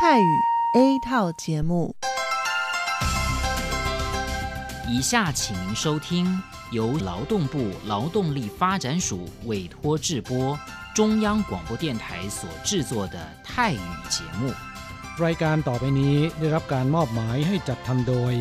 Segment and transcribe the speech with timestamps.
[0.00, 1.94] 泰语 A 套节目。
[4.88, 6.26] 以下请您收听
[6.72, 10.58] 由劳动部劳动力发展署委托制播、
[10.94, 13.78] 中央广播电台所制作的泰语
[14.08, 14.52] 节目。
[15.24, 18.32] รายการต่อไปนี้ได้รับการมอบหมายให้จัดทำโดย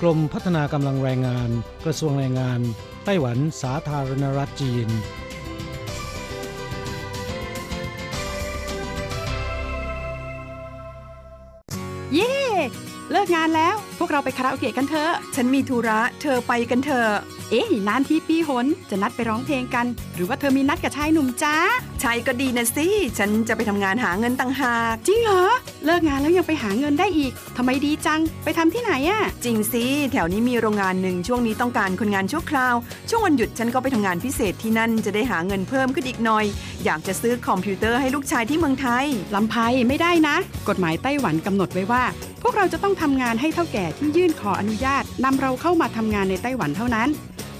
[0.00, 1.50] กรมพัฒนากำลังแรงงาน
[1.84, 2.60] กระทรวงแรงงาน
[3.04, 4.88] ไต้หวันสาธารณรัฐจีน
[13.12, 17.10] เลิกงานแล้ว พวกเราไปคาราโอเกะกันเถอะ ฉันมีธุระ เธอไปกันเถอะ
[17.50, 21.56] เอ๊ะนานที่ปีหน จะนัดไปร้องเพลงกัน หรือว่าเธอมีนัดกับชายหนุ่มจ้า
[22.02, 22.86] ชายก็ดีนะสิ
[23.18, 25.44] ฉันจะไปทำงานหาเงินต่างหาก จริงเหรอ
[25.86, 32.74] เลิกงานแล้วยังไปหาเงินได้อีกทำไมดีจัง ไปทำที่ไหนอะจริงสิ แถวนี้มีโรงงานหนึ่งช่วงนี้ต้องการคนงานชั่วคราว
[33.08, 36.44] ช่วงวันหยุดฉันก็ไปทำงานพิเศษที่นั่นจะได้หาเงินเพิ่มขึ้นอีกหน่อย
[36.84, 39.54] อยากจะซื้อคอมพิวเตอร์ให้ลูกชายที่เมืองไทยลำไพ
[39.88, 40.36] ไม่ได้นะ
[40.68, 42.04] กฎหมายไต้หวันกำหนดไว้ว่า
[42.42, 47.08] พวกเราจะต้องทำงานให้เท่าแก่ที่ยื่นขออนุญาตนำเราเข้ามาทำงานในไต้หวันเท่านั้น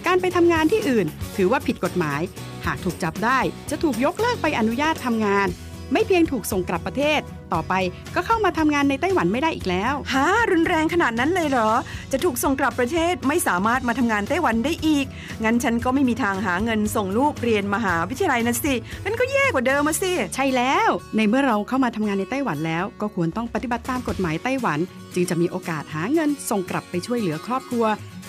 [0.06, 2.20] การไปทำงานที่อื่น ถือว่าผิดกฎหมาย
[2.66, 3.38] หากถูกจับได้
[3.70, 5.48] จะถูกยกเลิกไปอนุญาตทำงาน
[5.92, 7.20] ไม่เพียงถูกส่งกลับประเทศ
[7.53, 7.75] ต่อไป
[8.14, 11.70] ก็เข้ามาทำงานในไต้หวันไม่ได้อีกแล้วฮะรุนแรงขนาดนั้นเลยเหรอ
[12.12, 15.06] จะถูกส่งกลับประเทศไม่สามารถมาทำงานไต้หวันได้อีก
[15.44, 24.78] งั้นฉันก็ไม่มีทางหาเงินส่งลูกเรียนมหาวิทยาลัยนะสิงั้นก็แย่กว่าเดิมมาสิ ใช่แล้ว ในเมื่อเราเข้ามาทำงานในไต้หวันแล้ว ก็ควรต้องปฏิบัติตามกฎหมายไต้หวัน
[25.14, 27.84] จึงจะมีโอกาสหาเงินส่งกลับไปช่วยเหลือครอบครัว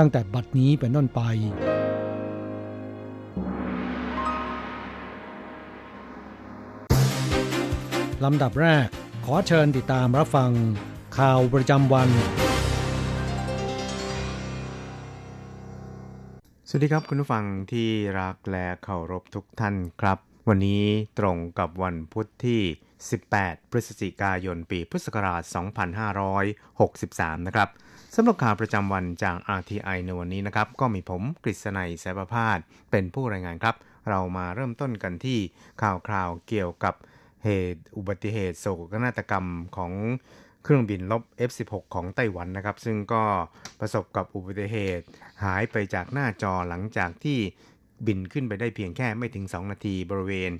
[0.00, 1.20] ตั้งแต่บัดนี้เป็นต้นไป
[8.24, 8.86] ลำดับแรก
[9.24, 10.50] ขอเชิญติดตามรับฟัง
[11.18, 12.08] ข่าวประจำวัน
[16.68, 17.88] สวัสดีครับคุณผู้ฟังที่
[18.20, 20.84] รักและเคารพทุกท่านครับ วันนี้
[21.18, 22.60] ตรงกับวันพุทธที่
[23.16, 25.42] 18 พฤศจิกายน ปีพุทธศักราช
[27.40, 27.70] 2563 นะครับ
[28.14, 32.58] สำหรับข่าวประจำวันจาก RTI ในวันนี้นะครับ ก็มีผมกฤษณัยสายประพาส
[32.90, 33.76] เป็นผู้รายงานครับ
[34.08, 35.38] เรามาเริ่มต้นกันที่
[35.82, 36.94] ข่าวคราวเกี่ยวกับ
[37.44, 39.46] เหตุอุบัติเหตุโศกนาฏกรรม
[39.76, 39.92] ของ
[40.64, 43.24] เครื่องบินลบ F16 ของไต้หวันนะครับ ซึ่งก็
[43.80, 45.04] ประสบกับอุบัติเหตุ
[45.44, 47.38] หายไปจากหน้าจอหลังจากที่
[48.06, 50.52] บินขึ้นไปได้เพียงแค่ไม่ถึง 2 นาทีบริเวณ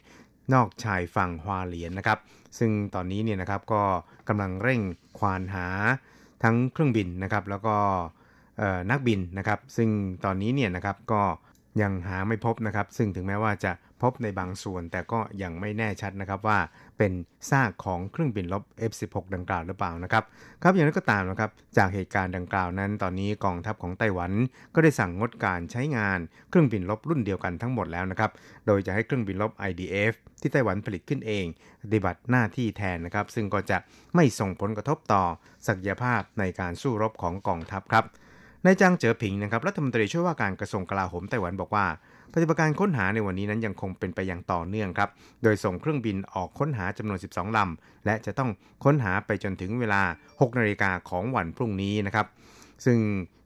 [0.52, 2.18] นอกชายฝั่งฮวาเหลียนนะครับ
[2.58, 3.82] ซึ่งตอนนี้เนี่ยนะครับก็
[4.28, 4.80] กำลังเร่ง
[5.18, 5.68] ควานหา
[6.42, 7.76] ทั้งเครื่องบินนะครับ แล้วก็
[8.90, 9.88] นักบินนะครับ ซึ่ง
[10.24, 11.22] ตอนนี้เนี่ยนะครับก็
[11.82, 13.72] ยังหาไม่พบนะครับ ซึ่งถึงแม้ว่าจะ
[14.02, 16.58] พบในบางส่วน แต่ก็ยังไม่แน่ชัดนะครับว่า
[17.00, 17.18] เป็น
[17.50, 20.24] ซากของเครื่องบินลบ F16 ดังกล่าวหรือเปล่านะครับ
[20.62, 24.32] ครับอย่างนั้นก็ตามนะครับจากเหตุการณ์ดังกล่าวนั้น ตอนนี้กองทัพของไต้หวัน
[24.74, 26.18] ก็ได้สั่งงดการใช้งาน
[26.48, 28.30] เครื่องบินลบรุ่นเดียวกันทั้งหมดแล้วนะครับ
[28.66, 31.44] โดยจะให้เครื่องบินลบ IDF ที่ไต้หวันผลิตขึ้นเอง
[31.82, 33.78] ปฏิบัติหน้าที่แทนนะครับ ซึ่งก็จะ
[34.14, 35.22] ไม่ส่งผลกระทบต่อ
[35.66, 38.04] ศักยภาพในการสู้รบของกองทัพครับ
[38.65, 41.85] นายจางเจ๋อผิงนะครับรัฐมนตรีช่วยว่าการกระทรวงกลาโหมไต้หวันบอกว่า
[42.33, 45.09] ปฏิบัติการค้นหาในวันนี้นั้นยังคงเป็นไปอย่างต่อเนื่องครับ
[45.43, 48.49] โดยส่งเครื่องบินออกค้นหาจำนวน 12 ลำ และจะต้อง
[48.83, 52.27] ค้นหาไปจนถึงเวลา 6 นาฬิกาของวันพรุ่งนี้นะครับ
[52.85, 52.97] ซึ่ง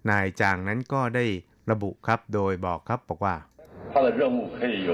[0.09, 1.25] นายจางนั้นก็ได้
[1.71, 3.35] ระบุครับ โดยบอกครับบอกว่า
[3.93, 4.91] 他的任务可以由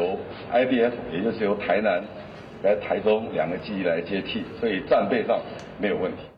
[0.62, 1.90] IDF，也就是由台南
[2.64, 4.30] และ台中两个机来接替，
[4.60, 5.30] 所以战备上
[5.82, 6.29] 没有问题。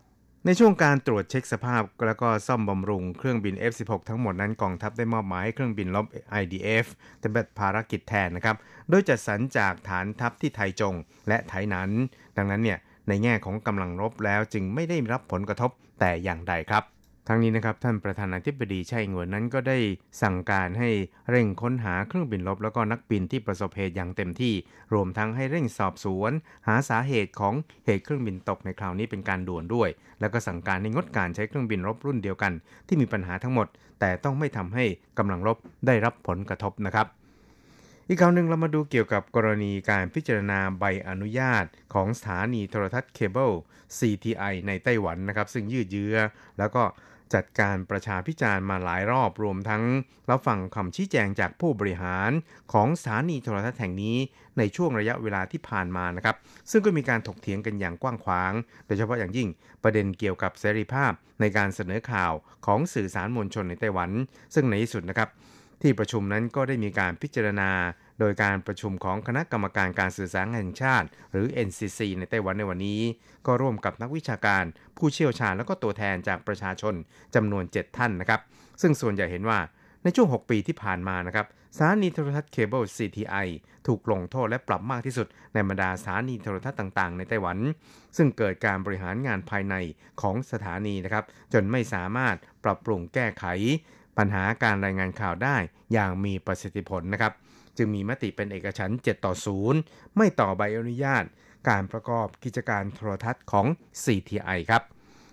[0.46, 6.06] ในช่วงการตรวจเช็คสภาพ แล้วก็ซ่อมบำรุงเครื่องบิน F16 ทั้งหมดนั้นกองทัพได้มอบหมายให้เครื่องบินลบ
[6.42, 6.86] IDF
[7.20, 8.56] ปฏิบัติภารกิจแทนนะครับ
[8.90, 10.94] โดยจัดสรรจากฐานทัพที่ไทยจง
[11.28, 11.90] และไทยนั้น
[12.36, 12.78] ดังนั้นเนี่ย
[13.08, 16.82] ในแง่ของกำลังรบแล้วจึงไม่ได้รับผลกระทบแต่อย่างใดครับ
[17.28, 19.78] ทั้งนี้นะครับท่านประธานาธิบดีไช่เงินนั้นก็ได้
[20.22, 20.90] สั่งการให้
[21.30, 24.54] เร่งค้นหาเครื่องบินลบแล้วก็นักบินที่ประสบเหตุอย่างเต็มที่
[24.92, 26.32] รวมทั้งให้เร่งสอบสวน
[26.66, 27.54] หาสาเหตุของ
[27.86, 29.88] เหตุเครื่องบินตกในคราวนี้เป็นการด่วนด้วย
[30.20, 32.52] แล้วก็สั่งการให้งดการใช้เครื่องบินรบรุ่นเดียวกัน
[32.86, 33.66] ที่มีปัญหาทั้งหมด
[34.00, 34.84] แต่ต้องไม่ทำให้
[35.18, 37.06] กำลังรบได้รับผลกระทบนะครับ
[38.08, 41.64] อีกข่าวหนึ่งเรามาดูเกี่ยวกับกรณีการพิจารณาใบอนุญาต
[41.94, 43.50] ของสถานีโทรทัศน์เคเบิล
[43.98, 46.16] CTI ในไต้หวันนะครับซึ่งยืดเยื้อ
[46.58, 46.82] แล้วก็
[47.34, 49.82] จัดการประชาพิจารณ์มาหลายรอบรวมทั้ง
[50.30, 52.30] รับฟังคำชี้แจงจากผู้บริหาร
[52.72, 54.16] ของสถานีโทรทัศน์แห่งนี้
[54.58, 56.36] ในช่วงระยะเวลาที่ผ่านมานะครับ
[56.70, 58.52] ซึ่งก็มีการถกเถียงกันอย่างกว้างขวาง
[58.86, 59.48] โดยเฉพาะอย่างยิ่ง
[59.82, 62.32] ประเด็นเกี่ยวกับเสรีภาพในการเสนอข่าว
[62.66, 64.10] ของสื่อสารมวลชนในไต้หวัน
[64.54, 65.28] ซึ่งในที่สุดนะครับ
[65.82, 67.70] ที่ประชุมนั้นก็ได้มีการพิจารณา
[68.20, 73.00] โดยการประชุมของคณะกรรมการการสื่อสารแห่งชาติ หรือ NCC ในไต้หวันในวันนี้
[73.46, 74.64] ก็ร่วมกับนักวิชาการ
[74.96, 76.94] ผู้เชี่ยวชาญและก็ตัวแทนจากประชาชน
[77.34, 78.40] จำนวน 7 ท่านนะครับ
[78.82, 79.58] ซึ่งส่วนใหญ่เห็นว่า
[80.02, 83.48] ในช่วง 6 ปีที่ผ่านมานะครับสถานีโทรทัศน์เคเบิล CTI
[83.86, 87.58] ถูกลงโทษและปรับมากที่สุดในบรรดาสถานีโทรทัศน์ต่างๆ ในไต้หวัน
[88.16, 89.74] ซึ่งเกิดการบริหารงานภายใน
[90.20, 93.44] ของสถานีนะครับ จนไม่สามารถปรับปรุงแก้ไข
[94.18, 95.56] ปัญหาการรายงานข่าวได้
[95.92, 97.32] อย่างมีประสิทธิผลนะครับ
[97.78, 99.32] จึงมีมติเป็นเอกฉันท์7ต่อ
[99.74, 101.24] 0 ไม่ต่อใบอนุญาต
[101.68, 103.66] การประกอบกิจการโทรทัศน์ของ
[104.04, 104.82] CTI ครับ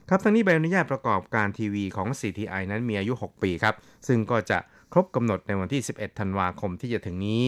[0.09, 3.75] ครับทั้งนี้ใบอนุญาตประกอบการทีวีของ CTI นั้นมีอายุ 6 ปีครับ
[4.07, 4.57] ซึ่งก็จะ
[4.94, 7.45] ครบกำหนดในวันที่ 11 ธันวาคมที่จะถึงนี้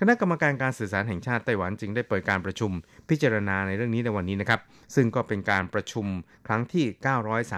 [0.00, 2.70] คณะกรรมการการสื่อสารแห่งชาติไต้หวันจึงได้เปิดการประชุม
[3.08, 4.60] พิจารณาในเรื่องนี้ในวันนี้นะครับ
[4.94, 6.06] ซึ่งก็เป็นการประชุม
[6.46, 6.86] ครั้งที่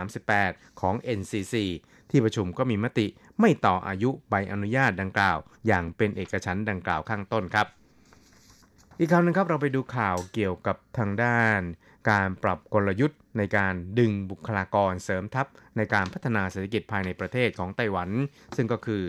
[0.03, 1.55] 938 ของ NCC
[2.11, 3.07] ที่ประชุมก็มีมติ
[3.41, 7.67] ไม่ต่ออายุใบอนุญาตดังกล่าว อย่างเป็นเอกฉันดังกล่าวข้างต้นครับ
[8.99, 11.61] อีกคราวนึงครับเราไปดูข่าวเกี่ยวกับทางด้าน
[12.11, 15.47] การปรับกลยุทธ์ในการดึงบุคลากรเสริมทัพ
[15.77, 18.11] ในการพัฒนาเศรษฐกิจภายในประเทศของไต้หวัน
[18.57, 19.03] ซึ่งก็คือ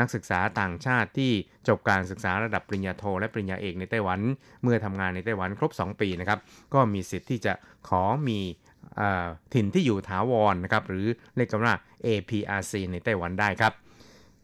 [0.00, 1.32] นักศึกษาต่างชาติที่
[1.68, 4.20] จบการศึกษาระดับปริญญาโทและปริญญาเอกในไต้หวัน
[4.62, 6.38] เมื่อทำงานในไต้หวันครบ 2 ปีนะครับ
[6.74, 7.52] ก็มีสิทธิ์ที่จะ
[7.88, 8.40] ขอมี
[9.54, 11.74] ถิ่นที่อยู่ถาวรนนะครับหรือเรียกกันว่า
[12.06, 13.72] APRC ในไต้หวันได้ครับ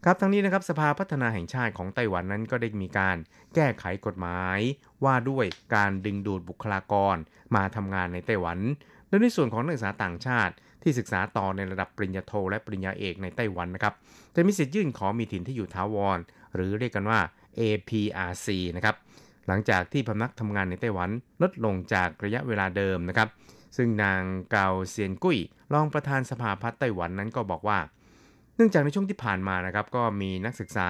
[0.05, 3.17] ครับทั้งนี้นะครับสภาพัฒนาแห่งชาติของไต้หวันนั้นก็ได้มีการ
[3.55, 4.59] แก้ไขกฎหมาย
[5.03, 5.45] ว่าด้วย
[5.75, 7.15] การดึงดูดบุคลากร
[7.55, 8.59] มาทำงานในไต้หวัน
[9.07, 13.93] โดยในส่วนของนักศึกษาต่างชาติ ที่ศึกษาต่อในระดับปริญญาโทและปริญญาเอกในไต้หวันนะครับ
[14.35, 16.17] จะมีสิทธิ์ยื่นขอมีถิ่นที่อยู่ถาวร
[16.55, 17.19] หรือเรียกกันว่า
[17.59, 18.47] APRC
[18.77, 18.95] นะครับ
[19.47, 21.09] หลังจากที่พำนักทำงานในไต้หวัน
[21.41, 23.27] ลดลงจากระยะเวลาเดิมนะครับ
[23.75, 25.39] ซึ่งนางเกาเซียนกุ้ย
[25.73, 27.79] รองประธานสภาพัฒน์ไต้หวันนั้นก็บอกว่า
[28.55, 30.89] เนื่องจากในช่วงที่ผ่านมานะครับก็มีนักศึกษา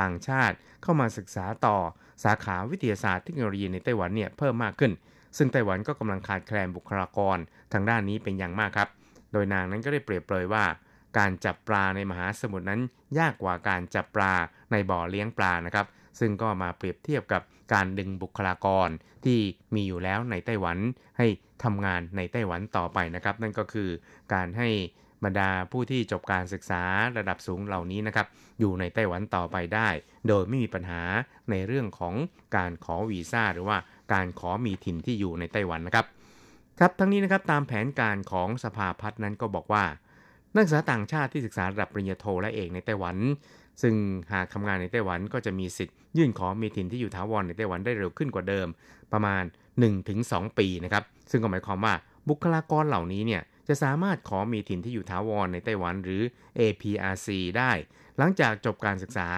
[0.00, 1.76] ต่างชาติเข้ามาศึกษาต่อ
[2.24, 4.92] สาขาวิทยาศาสตร์เทคโนโลยีในไต้หวันเนี่ยเพิ่มมากขึ้น
[5.36, 7.38] ซึ่งไต้หวันก็กำลังขาดแคลนบุคลากร
[7.72, 8.88] ทางด้านนี้เป็นอย่างมากครับ
[9.32, 10.64] โดยนางนั้นก็ได้เปรียบเปรยว่า
[11.18, 12.80] การจับปลาในมหาสมุทรนั้น
[13.18, 14.32] ยากกว่าการจับปลา
[14.72, 15.86] ในบ่อเลี้ยงปลานะครับ
[16.18, 17.42] ซึ่งก็มาเปรียบเทียบกับ
[17.72, 18.88] การดึงบุคลากร
[19.24, 19.38] ที่
[19.74, 20.78] มีอยู่แล้วในไต้หวัน
[21.18, 21.26] ให้
[21.64, 23.88] ทำงานในไต้หวันต่อไปนะครับ นั่นก็คือ
[24.34, 24.68] การให้
[25.24, 26.82] บรรดาผู้ที่จบการศึกษา
[27.18, 28.26] ระดับสูงเหล่านี้นะครับ
[28.60, 29.88] อยู่ในไต้หวันต่อไปได้
[30.28, 31.02] โดยไม่มีปัญหา
[31.50, 32.14] ในเรื่องของ
[32.56, 33.78] การขอวีซ่าหรือว่า
[34.12, 36.06] การขอมีถิ่นที่อยู่ในไต้หวันนะครับ
[36.78, 39.84] ครับทั้งนี้นะครับตามแผนการของสภาพัฒน์นั้นก็บอกว่า
[40.54, 43.16] นักศึกษาต่างชาติที่ศึกษาระดับปริญญาโทและเอกในไต้หวัน
[43.82, 43.94] ซึ่ง
[44.32, 48.68] หากทำงานในไต้หวันก็จะมีสิทธิ์ยื่นขอมีถิ่นที่อยู่ถาวรในไต้หวันได้เร็วขึ้นกว่าเดิม
[49.12, 49.44] ประมาณ
[50.00, 51.94] 1-2 ปีนะครับ ซึ่งก็หมายความว่า
[52.28, 56.22] บุคลากรเหล่านี้เนี่ยจะสามารถขอมีถิ่นที่อยู่ถาวรในไต้หวันหรือ
[56.60, 57.28] APRC
[57.58, 57.72] ได้
[58.18, 59.28] หลังจากจบการศึกษา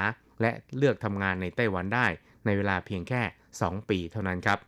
[0.41, 2.07] และเลือกทำงานในไต้หวันได้
[2.47, 3.23] ในเวลาเพียงแค่
[3.59, 4.59] 2 ปีเท่านั้นครับ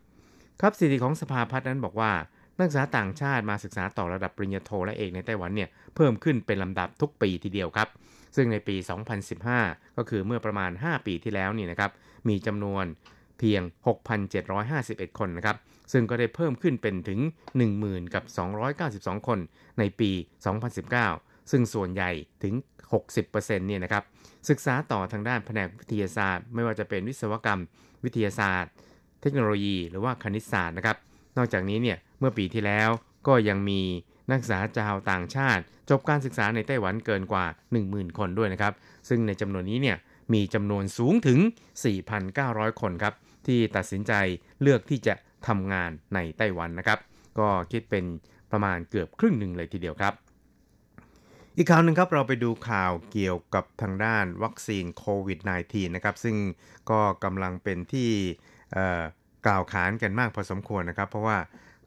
[0.60, 2.12] ครับสิทธิของสภาพัฒน์นั้นบอกว่า
[2.58, 7.88] นักศึกษาต่างชาติมาศึกษาต่อระดับปริญญาโทและเอกในไต้หวันเนี่ยเพิ่มขึ้นเป็นลำดับทุกปีทีเดียวครับ
[8.36, 8.76] ซึ่งในปี
[9.36, 11.90] 2015 ก็คือเมื่อประมาณ 5 ปีที่แล้วนี่นะครับ
[12.28, 12.84] มีจำนวน
[13.38, 13.62] เพียง
[14.40, 15.56] 6,751 คนนะครับ
[15.92, 17.20] ซึ่งก็ได้เพิ่มขึ้นเป็นถึง
[17.66, 18.24] 10,000กับ
[19.20, 19.38] 292 คน
[19.78, 20.10] ในปี
[20.80, 22.10] 2019 ซึ่งส่วนใหญ่
[22.42, 22.54] ถึง
[23.06, 24.02] 60%เนี่ยนะครับ
[24.48, 27.60] ศึกษาต่อทางด้านแผนกวิทยาศาสตร์ ไม่ว่าจะเป็นวิศวกรรม
[28.04, 28.70] วิทยาศาสตร์
[29.22, 30.96] เทคโนโลยี หรือว่าคณิตศาสตร์นะครับ
[31.36, 32.88] นอกจากนี้เนี่ยเมื่อปีที่แล้ว
[33.26, 33.80] ก็ยังมี
[34.30, 37.44] นักศึกษาชาวต่างชาติ จบการศึกษาในไต้หวันเกินกว่า
[37.82, 38.72] 10,000 คนด้วยนะครับ
[39.08, 39.96] ซึ่งในจำนวนนี้เนี่ย
[40.32, 41.38] มีจำนวนสูงถึง
[42.10, 43.14] 4,900 คนครับ
[43.46, 44.12] ที่ตัดสินใจ
[44.62, 45.14] เลือกที่จะ
[45.46, 46.98] ทำงานในไต้หวันนะครับ
[47.38, 48.04] ก็คิดเป็น
[48.50, 50.14] ประมาณเกือบครึ่งหนึ่งเลยทีเดียวครับ
[51.56, 56.36] อีกข่าวหนึ่งครับเราไปดูข่าวเกี่ยวกับทางด้านวัคซีนโควิด -19 นะครับ ซึ่ง
[56.90, 58.10] ก็กำลังเป็นที่
[59.46, 61.38] กล่าวขานกันมากพอสมควรนะครับ เพราะว่า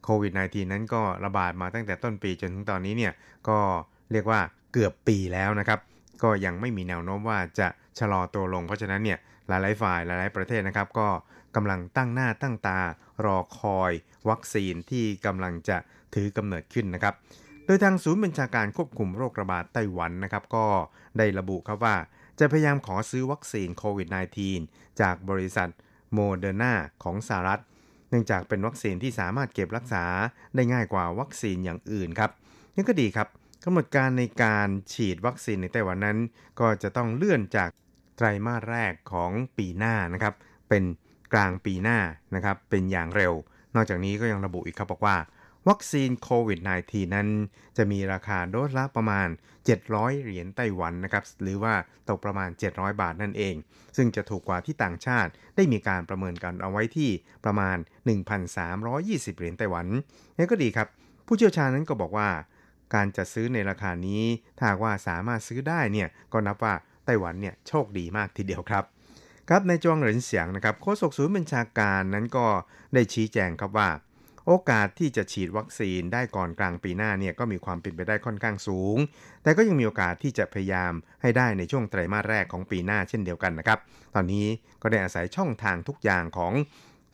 [0.04, 3.12] โควิด -19 นั้นก็ระบาดมาตั้งแต่ต้นปีจนถึงตอนนี้เนี่ย
[3.48, 3.58] ก็
[4.12, 4.40] เรียกว่า
[4.72, 5.80] เกือบปีแล้วนะครับ
[6.22, 7.68] ก็ยังไม่มีแนวโน้มว่าจะ
[7.98, 9.18] ชะลอตัวลง เพราะฉะนั้นเนี่ย
[9.48, 11.08] หลายๆฝ่ายหลายๆประเทศนะครับ ก็
[11.56, 12.78] กำลังตั้งหน้าตั้งตา
[13.24, 13.92] รอคอย
[14.28, 15.76] วัคซีนที่กำลังจะ
[16.14, 17.14] ถือกำเนิดขึ้นนะครับ
[17.66, 20.66] โดยทางศูนย์บัญชาการควบคุมโรคระบาดไต้หวันนะครับ ก็
[21.18, 21.96] ได้ระบุครับว่า
[22.38, 24.08] จะพยายามขอซื้อวัคซีนโควิด
[24.54, 25.68] -19 จากบริษัท
[26.12, 27.62] โมเดอร์นาของสหรัฐ
[28.14, 30.04] เนื่องจากเป็นวัคซีนที่สามารถเก็บรักษา
[30.54, 32.30] ได้ง่ายกว่าวัคซีนอย่างอื่นครับ
[32.74, 33.28] นี่ก็ดีครับ
[33.64, 36.18] กำหนดการในการฉีดวัคซีนในไต้หวันนั้น
[36.60, 37.70] ก็จะต้องเลื่อนจาก
[38.16, 40.34] ไตรมาสแรกของปีหน้านะครับ
[40.68, 40.84] เป็น
[41.32, 41.98] กลางปีหน้า
[42.34, 43.32] นะครับ เป็นอย่างเร็ว
[43.74, 45.16] นอกจากนี้ก็ยังระบุอีกครับบอกว่า
[45.68, 47.28] วัคซีนโควิด -19 นั้น
[47.76, 49.28] จะมีราคาโดสละประมาณ
[49.76, 51.74] 700 เหรียญไต้หวันนะครับ หรือว่า
[52.08, 53.54] ตกประมาณ 700 บาทนั่นเอง
[53.96, 57.10] ซึ่งจะถูกกว่าที่ต่างชาติได้มีการประเมินกันเอาไว้ที่
[57.44, 57.76] ประมาณ
[58.56, 59.86] 1,320 เหรียญไต้หวัน
[60.36, 60.88] นี่ก็ดีครับ
[61.26, 62.28] ผู้เชี่ยวชาญนั้นก็บอกว่า
[62.94, 64.22] การจะซื้อในราคานี้
[64.58, 68.84] ถ้าว่าสามารถซื้อได้เนี่ยก็นับว่าไต้หวันเนี่ยโชคดีมากทีเดียวครับ
[69.48, 72.46] ครับในจวงเหรินเสียงนะครับโฆษกศูนย์บัญชาการนั้นก็
[72.94, 73.88] ได้ชี้แจงครับว่า
[74.46, 78.96] โอกาสที่จะฉีดวัคซีนได้ก่อนกลางปีหน้าเนี่ยก็มีความเป็นไปได้ค่อนข้างสูง
[79.42, 83.78] แต่ก็ยังมีโอกาสที่จะพยายามให้ได้ในช่วงไตรมาสแรกของปีหน้าเช่นเดียวกันนะครับ
[84.14, 84.46] ตอนนี้
[84.82, 86.52] ก็ได้อาศัยช่องทางทุกอย่างของ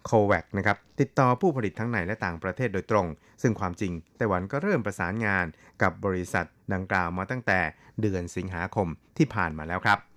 [0.06, 3.06] โควัคนะครับติดต่อผู้ผลิตทั้งในและต่างประเทศโดยตรง
[3.42, 5.46] ซึ่งความจริงไต้หวันก็เริ่มประสานงาน
[5.82, 7.60] กับบริษัทดังกล่าวมาตั้งแต่
[8.00, 10.09] เดือนสิงหาคมที่ผ่านมาแล้วครับ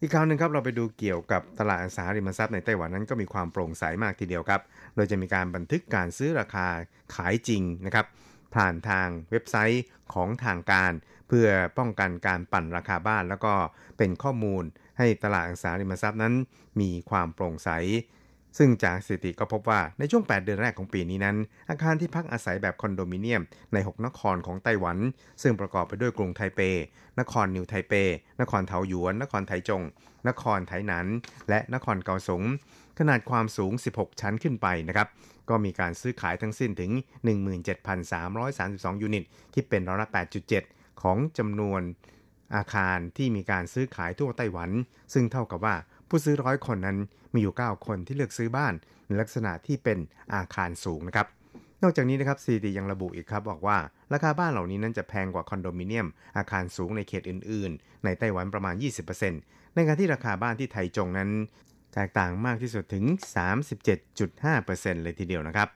[0.00, 4.60] อีกคราวหนึ่งครับเราไปดูเกี่ยวกับตลาดอสังหาริมทรัพย์ในไต้หวันนั้นก็มีความโปร่งใสมากทีเดียวครับ
[4.94, 6.66] โดยจะมีการบันทึกการซื้อราคา
[7.14, 8.06] ขายจริงนะครับ
[8.54, 10.92] ผ่านทางเว็บไซต์ของทางการ
[11.28, 13.52] เพื่อป้องกันการปั่นราคาบ้าน แล้วก็
[13.98, 14.64] เป็นข้อมูล
[14.98, 16.34] ให้ตลาดอสังหาริมทรัพย์นั้น
[16.80, 17.70] มีความโปร่งใส
[18.58, 21.36] ซึ่งจากสถิติก็พบว่าในช่วง 8 เดือนแรกของปีนี้นั้น
[21.70, 24.98] อาคารที่พักอาศัยแบบคอนโดมิเนียมใน 6 นครของไต้หวัน
[25.42, 26.60] ซึ่งประกอบไปด้วยกรุงไทเป
[27.20, 27.92] นครนิวไทเป
[28.40, 29.82] นครเทาหยวน นครไทจง
[30.28, 31.06] นครไถหนัน
[31.48, 32.42] และนครเกาสง
[32.98, 35.08] ขนาดความสูง 16 ชั้นขึ้นไปนะครับ
[35.48, 36.92] ก็มีการซื้อขายทั้งสิ้นถึง
[38.16, 40.08] 17,332 ยูนิตที่เป็นร้อยละ
[40.54, 41.82] 8.7 ของจำนวน
[42.56, 44.70] อาคารที่มีการซื้อขายทั่วไต้หวัน
[45.12, 45.74] ซึ่งเท่ากับว่า
[46.08, 46.96] ผู้ซื้อร้อยคนนั้น
[47.34, 48.74] มีอยู่ 9 คนที่เลือกซื้อบ้าน
[49.06, 49.98] ในลักษณะที่เป็น
[50.34, 51.26] อาคารสูงนะครับ
[51.82, 53.78] นอกจากนี้นะครับซีดียังระบุอีกครับบอกว่า
[54.12, 58.74] ราคาบ้านเหล่านี้นั้นจะแพงกว่าคอนโดมิเนียม อาคารสูงในเขตอื่น ๆ ในไต้หวันประมาณ
[59.24, 61.30] 20%ในขณะที่ราคาบ้านที่ไทจงนั้น
[61.94, 63.04] แตกต่างมากที่สุดถึง
[63.84, 65.68] 37.5%เลยทีเดียวนะครับ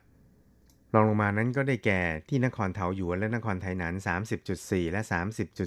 [0.93, 3.93] รองลงมานั้นก็ได้แก่ที่นครเทาหยวนและนครไทหนาน
[4.43, 5.01] 30.4 และ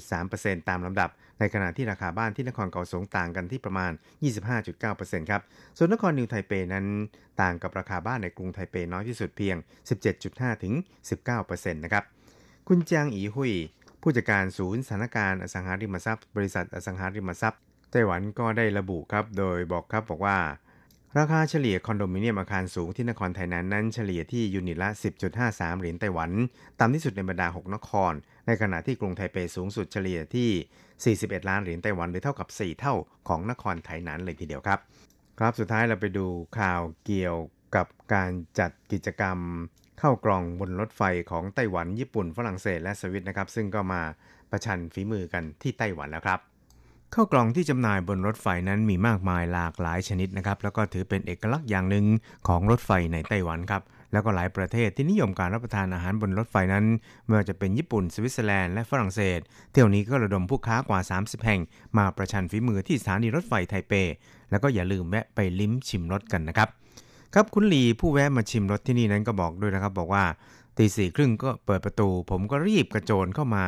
[0.02, 3.92] 30.3%ตามลำดับ ในขณะที่ราคาบ้านที่นครเกาสงต่างกันที่ประมาณ
[4.60, 5.42] 25.9%ครับ
[5.76, 6.86] ส่วนนครนิวไทเปนั้น
[7.40, 9.56] ต่างกับราคาบ้านในกรุงไทเปน้อยที่สุดเพียง
[10.10, 10.74] 17.5 ถึง
[11.24, 12.04] 19%นะครับ
[12.68, 13.52] คุณจางอีหุย
[14.02, 20.38] ผู้จัดการศูนย์สถานการณ์อสังหาริมทรัพย์ บริษัทอสังหาริมทรัพย์ไต้หวันก็ได้ระบุครับ โดยบอกครับบอกว่า
[21.18, 24.88] ราคาเฉลี่ยคอนโดมิเนียมอาคารสูงที่นครไถหนันนั้นเฉลี่ยที่ยูนิตละ
[25.34, 26.30] 10.53 เหรียญไต้หวัน
[26.80, 28.12] ต่ำที่สุดในบรรดา 6 นคร
[28.46, 32.94] ในขณะที่กรุงไทเปสูงสุดเฉลี่ยที่ 41 ล้านเหรียญไต้หวันหรือเท่ากับ 4 เท่า
[33.28, 34.78] ของนครไทยนั้นเลยทีเดียวครับ
[35.38, 36.26] ครับสุดท้ายเราไปดู
[36.58, 37.36] ข่าวเกี่ยว
[37.76, 39.38] กับการจัดกิจกรรม
[40.00, 44.02] เข้ากล่องบนรถไฟของไต้หวันญี่ปุ่นฝรั่งเศสและสวิตนะครับ ซึ่งก็มา
[44.50, 46.40] ประชันฝีมือกันที่ไต้หวันแล้วครับ
[47.14, 52.06] ข้าวกล่องที่จำหน่ายบนรถไฟนั้นมีมากมายหลากหลายชนิดนะครับ แล้วก็ถือเป็นเอกลักษณ์อย่างหนึ่ง
[52.48, 53.82] ของรถไฟในไต้หวันครับ
[54.16, 56.84] แล้วก็หลายประเทศที่นิยมการรับประทานอาหารบนรถไฟนั้น
[57.24, 61.60] ไม่ว่าจะเป็นญี่ปุ่น สวิตเซอร์แลนด์และฝรั่งเศส เที่ยวนี้ก็ระดมผู้ค้ากว่า 30 แห่ง
[61.98, 63.92] มาประชันฝีมือที่สถานีรถไฟไทเป
[64.50, 66.68] แล้วก็อย่าลืมแวะไปลิ้มชิมรสกันนะครับ
[67.34, 70.24] ครับคุณลีผู้แวะมาชิมรสที่นี่นั้นก็บอกด้วยนะครับ บอกว่า
[70.78, 73.64] ตีสี่ครึ่งก็เปิดประตู ผมก็รีบกระโจนเข้ามา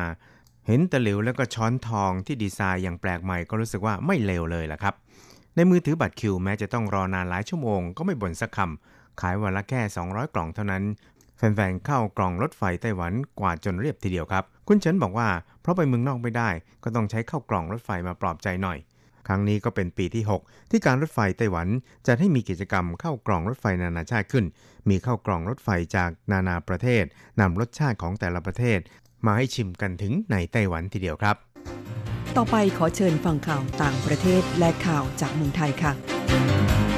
[0.67, 4.93] เห็นตะหลิวแล้วก็ช้อนทองที่ดีไซน์อย่างแปลกใหม่ก็รู้สึกว่าไม่เลวเลยล่ะครับ
[5.55, 10.83] ในมือถือบัตรคิวแม้จะต้องรอนานหลายชั่วโมงก็ไม่บ่นสักคำ ขายวันละแค่ 200 กล่องเท่านั้น
[11.37, 15.29] แฟนๆเข้ากล่องรถไฟไต้หวันกว่าจนเรียบทีเดียวครับ คุณเฉินบอกว่า
[15.61, 16.49] เพราะไปเมืองนอกไม่ได้
[16.83, 18.77] ก็ต้องใช้เข้ากล่องรถไฟมาปลอบใจหน่อย
[19.27, 21.67] ครั้งนี้ก็เป็นปีที่ 6 ที่การรถไฟไต้หวัน
[22.07, 24.45] จะให้มีกิจกรรมเข้ากล่องรถไฟนานาชาติขึ้น
[24.89, 27.03] มีเข้ากล่องรถไฟจากนานาประเทศ
[27.39, 28.79] นำรสชาติของแต่ละประเทศ
[29.25, 31.35] มาให้ชิมกันถึงในไต้หวันทีเดียวครับ
[32.37, 36.88] ต่อไปขอเชิญฟังข่าวต่างประเทศและข่าวจากเมืองไทยค่ะ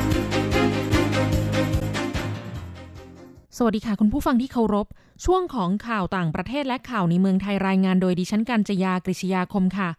[3.57, 4.87] สวัสดีค่ะ คุณผู้ฟังที่เคารพ
[5.25, 9.89] ช่วงของข่าวต่างประเทศและข่าวในเมืองไทยรายงานโดยดิฉันกัญจยากริชยาคมค่ะ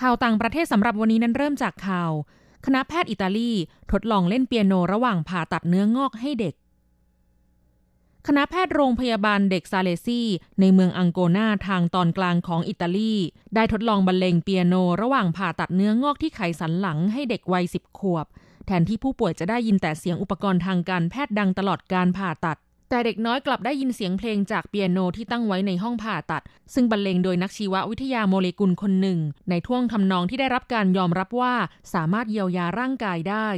[0.00, 2.10] ข่าวต่างประเทศสำหรับวันนี้นั้นเริ่มจากข่าว
[2.66, 3.50] คณะแพทย์อิตาลี
[3.92, 6.54] ทดลองเล่นเปียโนระหว่างผ่าตัดเนื้องอกให้เด็ก
[8.26, 10.22] คณะแพทย์โรงพยาบาลเด็กซาเลซี
[10.60, 13.14] ในเมืองอังโกนาทางตอนกลางของอิตาลี
[13.54, 18.26] ได้ทดลองบรรเลงเปียโนระหว่างผ่าตัดเนื้องอกที่ไขสันหลังให้เด็กวัยสิบขวบ
[18.66, 26.42] แทนที่ผู้ป่วยจะได้ยินแต่เสียงอุปกรณ์ทางการแพทย์ดังตลอดการผ่าตัด แต่เด็กน้อยกลับได้ยินเสียงเพลงจากเปียโนที่ตั้งไว้ในห้องผ่าตัด
[26.74, 29.18] ซึ่งบรรเลงโดยนักชีววิทยาโมเลกุลคนหนึ่ง
[29.50, 31.54] ในท่วงทำนองที่ได้รับการยอมรับว่า
[31.94, 33.48] สามารถเยียวยาร่างกายได้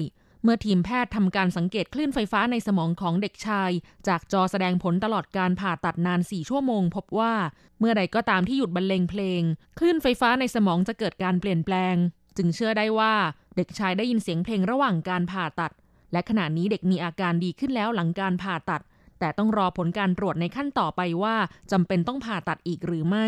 [0.42, 3.70] เมื่อทีมแพทย์ทำการสังเกตคลื่นไฟฟ้าในสมองของเด็กชาย
[4.08, 7.34] จากจอแสดงผลตลอดการผ่าตัดนาน 4 ชั่วโมง พบว่า
[7.78, 9.42] เมื่อใดก็ตามที่หยุดบรรเลงเพลง
[9.78, 11.94] คลื่นไฟฟ้าในสมองจะเกิดการเปลี่ยนแปลง
[12.36, 13.14] จึงเชื่อได้ว่า
[13.56, 15.72] เด็กชายได้ยินเสียงเพลงระหว่างการผ่าตัด
[16.12, 18.80] และขณะนี้เด็กมีอาการดีขึ้นแล้วหลังการผ่าตัด
[19.20, 21.36] แต่ต้องรอผลการตรวจในขั้นต่อไปว่า
[21.72, 23.26] จำเป็นต้องผ่าตัดอีกหรือไม่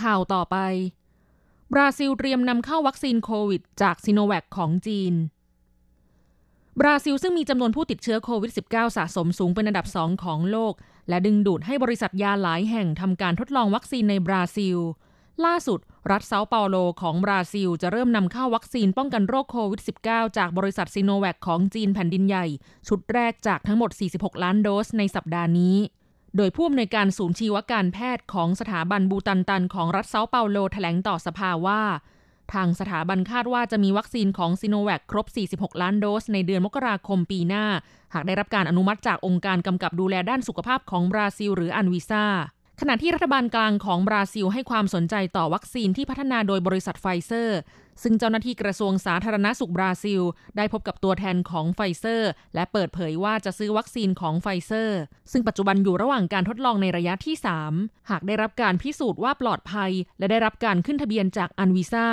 [0.00, 0.56] ข่าวต่อไป
[1.72, 5.14] บราซิลเตรียมนำเข้าวัคซีนโควิด จากซิโนแวคของจีน
[6.80, 10.74] บราซิลซึ่งมีจำนวนผู้ติดเชื้อโควิด -19 สะสมสูงเป็นอันดับสองของโลก
[11.08, 14.76] และดึงดูดให้บริษัทยาหลายแห่งทำการทดลองวัคซีนในบราซิล
[15.44, 22.46] ล่าสุด รัฐเซาเปาโลของบราซิล จะเริ่มนำเข้าวัคซีนป้องกันโรคโควิด -19 จากบริษัทซีโนแวคของจีนแผ่นดินใหญ่
[22.88, 25.76] ชุดแรกจากทั้งหมด 46 ล้านโดสในสัปดาห์นี้
[26.36, 31.82] โดยผู้อำนวยการศูนย์ชีวการแพทย์ของสถาบันบูตันตันของรัฐเซาเปาโลแถลงต่อสภาว่า
[32.52, 37.64] ทางสถาบันคาดว่าจะมีวัคซีนของซิโนแวคครบ 46 ล้านโดส ในเดือนมกราคมปีหน้า
[38.14, 42.26] หากได้รับการอนุมัติจากองค์การกำกับดูแลด้านสุขภาพของบราซิล หรืออันวิซา
[42.84, 47.58] ขณะที่รัฐบาลกลางของบราซิลให้ความสนใจต่อวัคซีนที่พัฒนาโดยบริษัทไฟเซอร์
[48.02, 50.20] ซึ่งเจ้าหน้าที่กระทรวงสาธารณสุขบราซิล
[50.56, 55.00] ได้พบกับตัวแทนของไฟเซอร์ และเปิดเผยว่าจะซื้อวัคซีนของไฟเซอร์
[55.32, 57.36] ซึ่งปัจจุบันอยู่ระหว่างการทดลองในระยะที่
[57.72, 62.08] 3 หากได้รับการพิสูจน์ว่าปลอดภัย และได้รับการขึ้นทะเบียนจากอันวิซา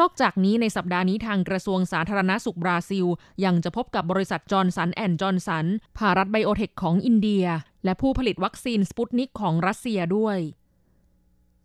[0.00, 3.06] นอกจากนี้ในสัปดาห์นี้ทางกระทรวงสาธารณสุขบราซิล
[3.44, 5.66] ยังจะพบกับบริษัทจอร์นสันแอนด์จอร์นสัน
[5.98, 7.44] ภารัฐไบโอเทคของอินเดีย
[7.86, 10.38] และผู้ผลิตวัคซีนสปุตนิกของรัสเซียด้วย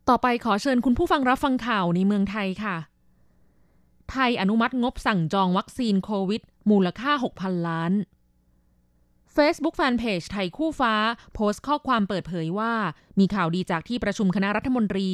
[0.09, 2.77] ต่อไปขอเชิญคุณผู้ฟังรับฟังข่าวในเมืองไทยค่ะ
[4.11, 7.91] ไทยอนุมัติงบสั่งจองวัคซีนโควิด มูลค่า 6,000 ล้าน
[9.37, 10.93] Facebook Fanpage ไทยคู่ฟ้า
[11.33, 12.73] โพสต์ข้อความเปิดเผยว่า
[13.19, 15.09] มีข่าวดีจากที่ประชุมคณะรัฐมนตรี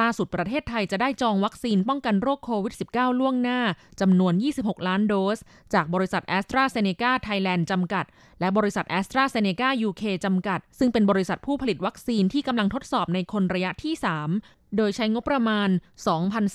[0.00, 3.60] ล่าสุดประเทศไทยจะได้จองวัคซีนป้องกันโรคโควิด -19 ล่วงหน้า
[4.00, 5.38] จำนวน 26 ล้านโดส
[5.74, 8.04] จากบริษัทแอสตราเซเนกาไทยแลนด์จำกัด
[8.40, 13.94] และบริษัทแอสตราเซเนกา UK จำกัด ซึ่งเป็นบริษัทผู้ผลิตวัคซีนที่กำลังทดสอบในคนระยะที่
[14.36, 15.68] 3โดยใช้งบประมาณ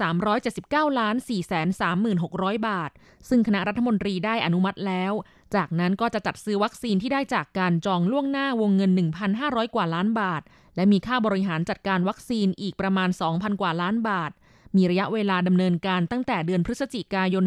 [0.08, 1.15] 2,379 ล้าน
[1.91, 2.91] 436,000 บาท
[3.30, 5.13] ซึ่งคณะรัฐมนตรีได้อนุมัติแล้ว
[5.56, 8.92] จากนั้นก็จะจัดซื้อวัคซีนที่ได้จากการจองล่วงหน้าวงเงิน
[9.34, 10.42] 1,500 กว่าล้านบาท
[10.76, 14.32] และมีค่าบริหารจัดการวัคซีนอีกประมาณ 2,000 กว่าล้านบาท
[14.76, 17.46] มีระยะเวลาดำเนินการตั้งแต่เดือนพฤศจิกายน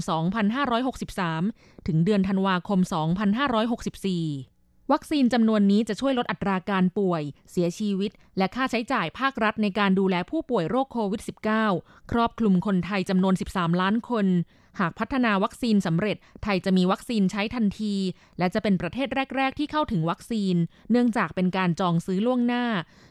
[1.33, 2.91] 2563 ถึงเดือนธันวาคม 2564
[4.93, 11.23] วัคซีนจำนวนนี้จะช่วยลดอัตราการป่วย เสียชีวิต และค่าใช้จ่ายภาครัฐในการดูแลผู้ป่วยโรคโควิด
[11.67, 14.27] -19 ครอบคลุมคนไทยจำนวน 13 ล้านคน
[14.81, 17.95] หากพัฒนาวัคซีนสำเร็จ ไทยจะมีวัคซีนใช้ทันที
[18.39, 20.55] และจะเป็นประเทศแรก ๆ ที่เข้าถึงวัคซีน
[20.91, 22.65] เนื่องจากเป็นการจองซื้อล่วงหน้า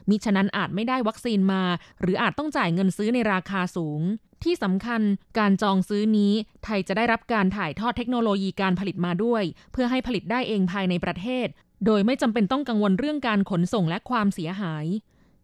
[0.08, 1.62] มิฉะนั้นอาจไม่ได้วัคซีนมา
[2.00, 4.00] หรืออาจต้องจ่ายเงินซื้อในราคาสูง
[4.44, 5.02] ที่สำคัญ
[5.38, 6.32] การจองซื้อนี้
[6.64, 11.46] ไทยจะได้รับการถ่ายทอดเทคโนโลยีการผลิตมาด้วย เพื่อให้ผลิตได้เองภายในประเทศ
[11.86, 14.86] โดยไม่จำเป็นต้องกังวลเรื่องการขนส่งและความเสียหาย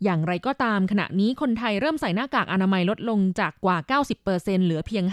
[0.04, 5.04] อย่างไรก็ตามขณะนี้คนไทยเริ่มใส่หน้ากากอนามัยลดลงจากกว่า 90%เหลือเพียง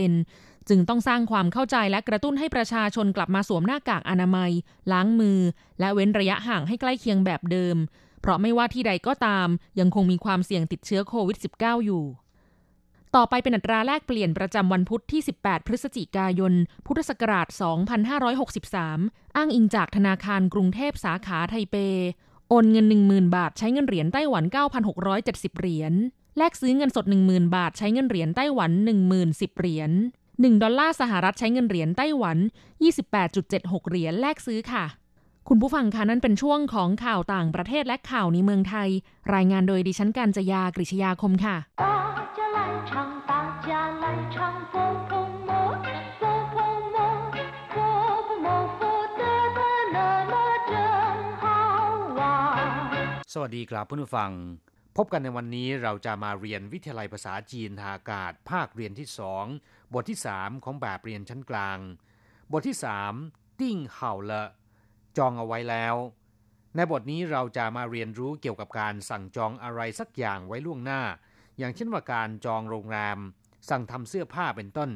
[0.00, 4.50] 50%จึงต้องสร้างความเข้าใจและกระตุ้นให้ประชาชนกลับมาสวมหน้ากากอนามัย
[4.92, 5.38] ล้างมือ
[5.80, 7.76] และเว้นระยะห่างให้ใกล้เคียงแบบเดิม
[8.20, 9.48] เพราะไม่ว่าที่ใดก็ตาม
[9.80, 12.04] ยังคงมีความเสี่ยงติดเชื้อโควิด -19 อยู่
[13.14, 16.52] ต่อไปเป็นอัตราแลกเปลี่ยนประจำวันพุธที่ 18 พฤศจิกายน
[16.86, 17.48] พุทธศักราช
[18.42, 21.76] 2563 อ้างอิงจากธนาคารกรุงเทพสาขาไทเป
[22.54, 24.44] โอนเงิน 10,000 บาท ใช้เงินเหรียญไต้หวัน
[25.02, 25.92] 9,670 เหรียญ
[26.38, 28.70] แลกซื้อเงินสด 10,000 บาท ใช้เงินเหรียญไต้หวัน
[29.16, 29.90] 10,010 เหรียญ
[30.26, 32.38] 1 ดอลลาร์สหรัฐใช้เงินเหรียญไต้หวัน
[33.12, 34.84] 28.76 เหรียญแลกซื้อค่ะ
[35.48, 38.88] คุณผู้ฟังคะนั่นเป็นช่วงของข่าวต่างประเทศและข่าวในเมืองไทย
[39.34, 41.56] รายงานโดยดิฉันกัญจยากริชยาคมค่ะ
[53.33, 54.31] สวัสดีครับเพื่อนผู้ฟัง
[54.97, 59.45] พบกันในวันนี้เราจะมาเรียนวิทยาลัยภาษาจีนทางอากาศ ภาคเรียนที่สอง
[59.93, 61.79] บทที่ 3 ของแบบเรียนชั้นกลาง
[62.51, 62.77] บทที่
[63.17, 64.43] 3 ติ้งเห่าละ
[65.17, 65.95] จองเอาไว้แล้ว
[66.75, 71.01] ในบทนี้เราจะมาเรียนรู้เกี่ยวกับการสั่งจองอะไรสักอย่างไว้ล่วงหน้า
[71.57, 73.17] อย่างเช่นว่าการจองโรงแรม
[73.69, 74.89] สั่งทำเสื้อผ้าเป็นต้น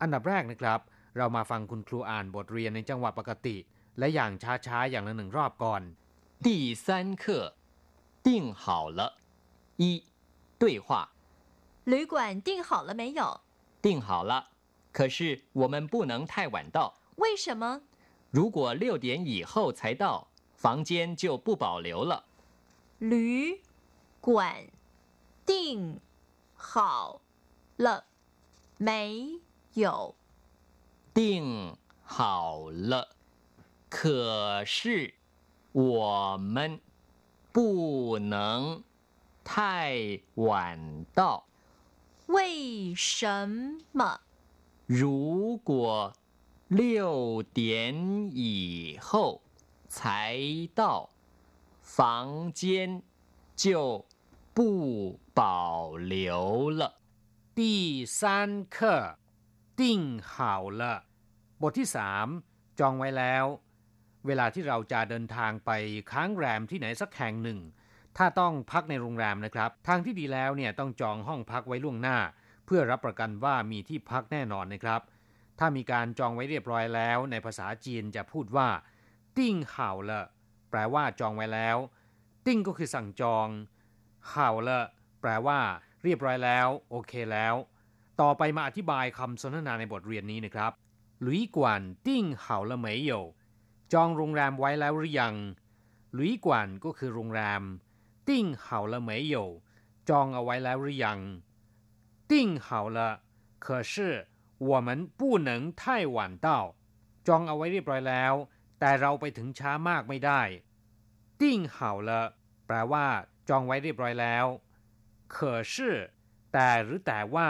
[0.00, 0.80] อันดับแรกนะครับ
[1.16, 3.56] เรามาฟังคุณครูอ่านบทเรียนในจังหวะปกติ
[3.98, 4.32] และอย่าง
[4.66, 5.82] ช้าๆอย่างละหนึ่งรอบก่อน
[6.46, 6.86] 第三
[7.22, 7.24] 课
[8.23, 9.17] 定好了。
[9.77, 10.03] 一
[10.57, 11.09] 对话
[11.85, 13.41] 旅馆订好了没有？
[13.81, 14.49] 定好了，
[14.91, 16.93] 可是我们不能太晚到。
[17.15, 17.81] 为什么？
[18.29, 22.25] 如果六点以后才到，房间就不保留了。
[22.99, 23.61] 旅
[24.19, 24.67] 馆
[25.45, 25.99] 订
[26.53, 27.21] 好
[27.77, 28.05] 了
[28.77, 29.39] 没
[29.73, 30.13] 有？
[31.13, 33.15] 定好了，
[33.89, 35.13] 可是
[35.71, 36.79] 我们
[37.52, 38.82] 不能
[39.42, 41.46] 太晚到。
[42.26, 44.20] 为什么？
[44.86, 46.12] 如果
[46.68, 49.42] 六点以后
[49.88, 50.38] 才
[50.74, 51.10] 到，
[51.82, 53.02] 房间
[53.54, 54.04] 就
[54.52, 56.96] 不保留了。
[57.54, 59.16] 第三课
[59.76, 61.04] 定好了
[61.60, 62.26] บทที่สาม
[62.78, 63.44] จองไว้แล้ว
[64.27, 65.71] เวลาที่เราจะเดินทางไป
[66.11, 67.59] ค้างแรมที่ไหนสักแห่งหนึ่ง
[68.17, 72.17] ถ้าต้องพักในโรงแรมนะครับ ทางที่ดีแล้วเนี่ยต้องจองห้องพักไว้ล่วงหน้า
[72.65, 75.01] เพื่อรับประกันว่ามีที่พักแน่นอนนะครับ
[75.59, 78.67] ถ้ามีการจองไว้เรียบร้อยแล้ว ในภาษาจีนจะพูดว่า
[79.37, 80.21] ติ้งเ่าละ
[80.69, 81.77] แปลว่าจองไว้แล้ว
[82.45, 83.47] ติ้งก็คือสั่งจอง
[84.29, 84.79] เ่าละ
[85.21, 85.59] แปลว่า
[86.03, 87.55] เรียบร้อยแล้ว โอเคแล้ว
[88.21, 90.71] ต่อไปมาอธิบายคำสนทนาในบทเรียนนี้นะครับ
[91.21, 93.11] หลุยกวนติ้งเ่าละเหมยโย
[93.92, 95.34] จองโรงแรมไว้แล้วหรือยัง
[96.12, 97.62] หลุยกวนก็คือโรงแรม
[98.28, 99.34] ติ้งเห่าละเหมยโย
[100.08, 101.20] จองเอาไว้แล้วหรือยัง
[102.30, 103.10] ติ้งเห่าละ
[103.64, 103.94] 可是
[104.68, 105.50] 我们不能
[105.80, 105.82] 太
[106.16, 106.48] 晚到
[107.28, 108.34] จองเอาไว้เรียบร้อยแล้ว
[108.80, 110.40] แต่เราไปถึงช้ามากไม่ได้
[111.40, 112.22] ติ้งเห่าละ
[112.66, 113.06] แปลว่า
[113.48, 114.46] จองไว้เรียบร้อยแล้ว
[115.34, 115.36] 可
[115.72, 115.74] 是
[116.52, 117.48] แต่หรือแต่ว่า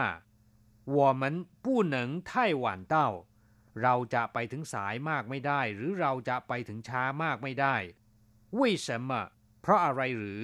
[0.96, 1.22] 我们
[1.64, 1.96] 不能
[2.28, 2.96] 太晚到
[3.82, 7.76] เราจะไปถึงสายมากไม่ได้ หรือเราจะไปถึงช้ามากไม่ได้
[8.58, 9.10] 为什么
[9.60, 10.42] เพราะอะไรหรือ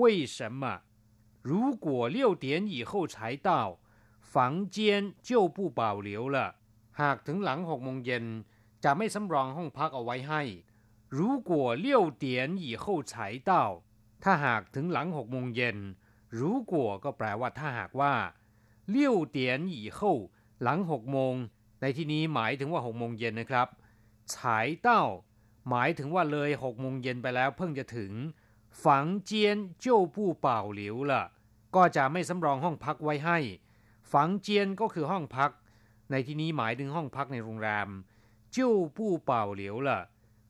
[0.00, 0.02] 为
[0.36, 0.62] 什么
[1.50, 1.52] 如
[1.84, 3.16] 果六点以后才
[3.48, 3.50] 到
[4.32, 4.34] 房
[4.74, 4.76] 间
[5.28, 6.36] 就不保留了
[7.00, 8.24] หากถึงหลังหกโมงเย็น
[8.84, 10.42] จะไม่สำรองห้องพักเอาไว้ให้
[11.18, 11.52] 如果
[11.84, 11.86] 六
[12.24, 12.24] 点
[12.66, 13.12] 以后才
[13.50, 13.52] 到
[14.22, 15.78] ถ้าหากถึงหลังหกโมงเย็น
[16.38, 16.40] 如
[16.72, 18.14] 果ก็แปลว่าถ้าหากว่า
[18.94, 18.96] 六
[19.36, 19.38] 点
[19.74, 19.98] 以后
[20.62, 21.34] หลังหกโมง
[21.83, 23.67] ในที่นี้หมายถึงว่าหกโมงเย็นนะครับ
[24.35, 25.03] ฉายเต้า
[25.69, 28.11] หมายถึงว่าเลยหกโมงเย็นไปแล้วเพิ่งจะถึง
[28.85, 31.23] ฝังเจียนเจ้าผู้เป่าหลิวละ
[31.75, 33.39] ก็จะไม่สำรองห้องพักไว้ให้
[34.13, 35.51] ฝังเจียนก็คือห้องพัก
[36.11, 37.87] ในที่นี้หมายถึงห้องพักในโรงแรม
[38.51, 39.99] เจ้าผู้เป่าหลิวละ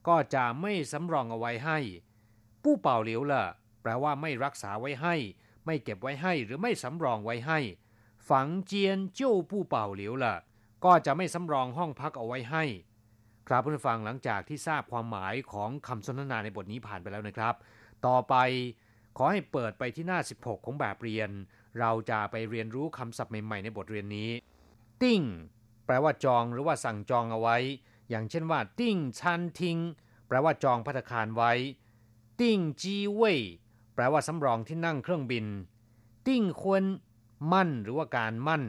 [0.08, 1.78] ก็จะไม่สำรองเอาไว้ให้
[2.62, 3.44] ผู้เป่าหลิวละ
[3.82, 5.14] แปลว่าไม่รักษาไว้ให้
[5.66, 7.58] ไม่เก็บไว้ให้หรือไม่สำรองไว้ให้
[8.28, 10.34] ฝังเจียนเจ้าผู้เป่าหลิวละ
[10.84, 12.64] ก็จะไม่สำรองห้องพักเอาไว้ให้
[13.48, 17.54] ครับเพื่อนฟังหลังจากที่ทราบความหมายของคำสนทนาในบทนี้ผ่านไปแล้วนะครับ
[18.06, 18.34] ต่อไป
[19.16, 21.30] ขอให้เปิดไปที่หน้า 16 ของแบบเรียน
[21.80, 24.30] เราจะไปเรียนรู้คำศัพท์ใหม่ๆในบทเรียนนี้
[25.02, 25.22] 订
[25.86, 27.56] แปลว่าจองหรือว่าสั่งจองเอาไว้
[28.10, 29.78] อย่างเช่นว่า ติ้งชันทิง
[30.28, 31.52] แปลว่าจองพัตคารไว้
[32.40, 33.38] 订机位
[33.94, 35.46] แปลว่าสำรองที่นั่งเครื่องบิน
[36.26, 36.84] ติ้งควน
[37.52, 38.62] มั่นหรือว่าการมั่น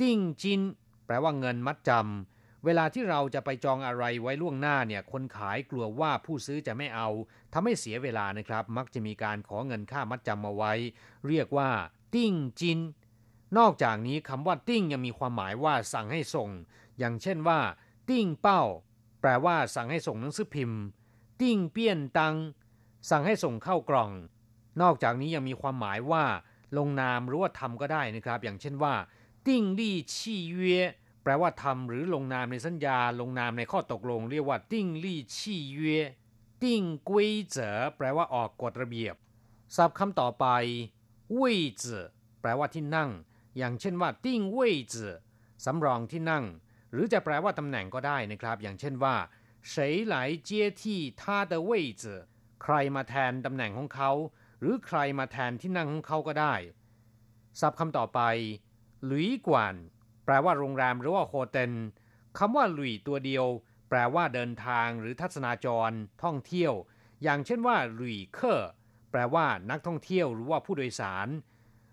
[0.00, 0.60] 订金
[1.06, 7.08] แปลว่าเงินมัดจำเวลาที่เราจะไปจองอะไรไว้ล่วงหน้าเนี่ย คนขายกลัวว่าผู้ซื้อจะไม่เอา
[7.52, 10.72] ทำให้เสียเวลานะครับ มักจะมีการขอเงินค่ามัดจำมาไว้
[11.28, 11.70] เรียกว่า
[12.14, 12.78] 订金
[13.58, 16.50] นอกจากนี้คำว่า 订 ยังมีความหมายว่าสั่งให้ส่ง
[16.98, 17.60] อย่างเช่นว่า
[18.08, 18.62] 订报
[19.20, 20.80] แปลว่าสั่งให้ส่งหนังสือพิมพ์
[21.40, 22.34] 订便当
[23.10, 24.10] สั่งให้ส่งข้าวกล่อง
[24.82, 26.24] นอกจากนี้ยังมีความหมายว่า
[26.78, 28.94] ลงนามหรือว่าทำก็ได้นะครับ อย่างเช่นว่า
[29.47, 30.79] ติ้งลี่ชี่เย่
[31.23, 35.99] แปลว่าทำหรือลงนามในสัญญา ลงนามในข้อตกลง เรียกว่า ติ้งลี่ชี่เย่
[36.63, 39.15] ติ้งกวยเจ๋อแปลว่าออกกฎระเบียบ
[39.75, 40.45] ศัพท์คำต่อไป
[41.35, 42.03] เว่ยจื่อ
[42.41, 43.09] แปลว่าที่นั่ง
[43.57, 45.13] อย่างเช่นว่า ติ้งเว่ยจื่อ
[45.65, 46.45] สำรองที่นั่ง
[46.91, 49.15] หรือจะแปลว่าตำแหน่งก็ได้นะครับ อย่างเช่นว่า
[49.71, 49.73] 谁
[50.13, 50.15] 来
[50.47, 50.81] 接替
[51.21, 52.03] 他的位置
[52.63, 54.11] ใครมาแทนตำแหน่งของเขา
[54.59, 56.55] หรือใครมาแทนที่นั่งของเขาก็ได้
[57.59, 58.21] ศัพท์คำต่อไป
[59.06, 59.74] หลุยกวน
[60.24, 61.72] แปลว่าโรงแรมหรือว่า hotel
[62.38, 63.46] คำว่า 旅 ตัวเดียว
[63.88, 65.90] แปลว่าเดินทางหรือทัศนาจร
[66.22, 66.72] ท่องเที่ยว
[67.22, 68.70] อย่างเช่นว่า旅客
[69.10, 71.28] แปลว่านักท่องเที่ยวหรือว่าผู้โดยสาร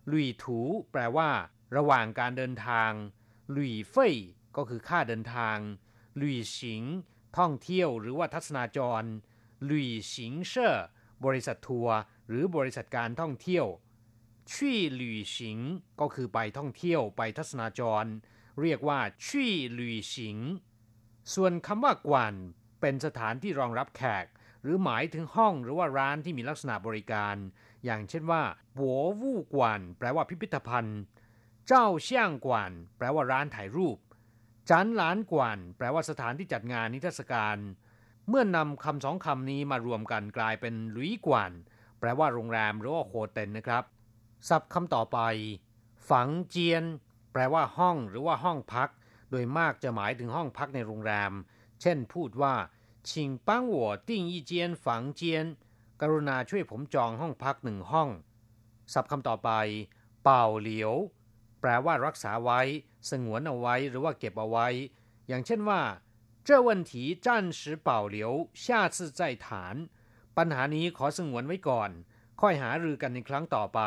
[0.08, 0.60] 旅途
[0.91, 1.30] แปลว่า
[1.78, 2.91] ระหว่างการเดินทาง
[3.52, 4.16] 旅费
[4.58, 5.58] ก็คือค่าเดินทาง
[6.18, 6.84] 旅行
[7.38, 9.04] ท่องเที่ยวหรือว่าทัศนาจร
[9.66, 10.76] 旅行社
[11.26, 11.97] บริษัททัวร์
[12.28, 13.65] หรือบริษัทการท่องเที่ยว
[14.54, 15.60] ชี่หลุยสิง
[16.00, 18.06] ก็คือไปท่องเที่ยวไปทัศนาจร
[18.62, 20.38] เรียกว่าชี่หลุยสิง
[21.34, 22.34] ส่วนคำว่ากวน
[22.82, 24.26] เป็นสถานที่รองรับแขก
[24.64, 27.36] หรือหมายถึงห้องหรือว่าร้านที่มีลักษณะบริการ
[27.86, 28.44] อย่างเช่นว่า
[28.78, 31.00] บัววู่กวนแปลว่าพิพิธภัณฑ์
[31.68, 33.98] เจ้าเชี่ยงกวนแปลว่าร้านถ่ายรูป
[34.70, 37.58] จันหลานกวนแปลว่าสถานที่จัดงานนิทรรศการ
[38.28, 41.52] เมื่อนำคำสองคำนี้มารวมกันกลายเป็นหลุยกวน
[42.00, 43.84] แปลว่าโรงแรมหรือว่า hotel นะครับ
[44.49, 45.19] ศัพท์คำต่อไป
[46.11, 46.85] ฝังเจียน
[47.33, 48.91] แปลว่าห้องหรือว่าห้องพัก
[49.31, 51.33] โดยมากจะหมายถึงห้องพักในโรงแรม
[51.81, 52.55] เช่นพูดว่า
[53.09, 53.11] 请
[53.49, 53.77] 帮我
[54.09, 54.53] 订一间
[54.85, 54.87] 房
[55.21, 55.23] 间
[56.01, 58.09] กรุณาช่วยผมจองห้องพักหนึ่งห้อง
[58.93, 59.51] ศัพท์คำต่อไป
[60.23, 60.93] เป่าเหลียว
[61.61, 62.61] แปลว่ารักษาไว้
[63.11, 64.67] สงวนเอาไว้ หรือว่าเก็บเอาไว้
[65.29, 65.81] อย่างเช่นว่า
[66.47, 66.93] 这问题
[67.25, 67.27] 暂
[67.59, 68.17] 时保留
[68.65, 69.47] 下次再谈
[70.37, 71.91] ปัญหานี้ขอสงวนไว้ก่อน
[72.41, 73.81] ค่อยหารือกันในครั้งต่อไป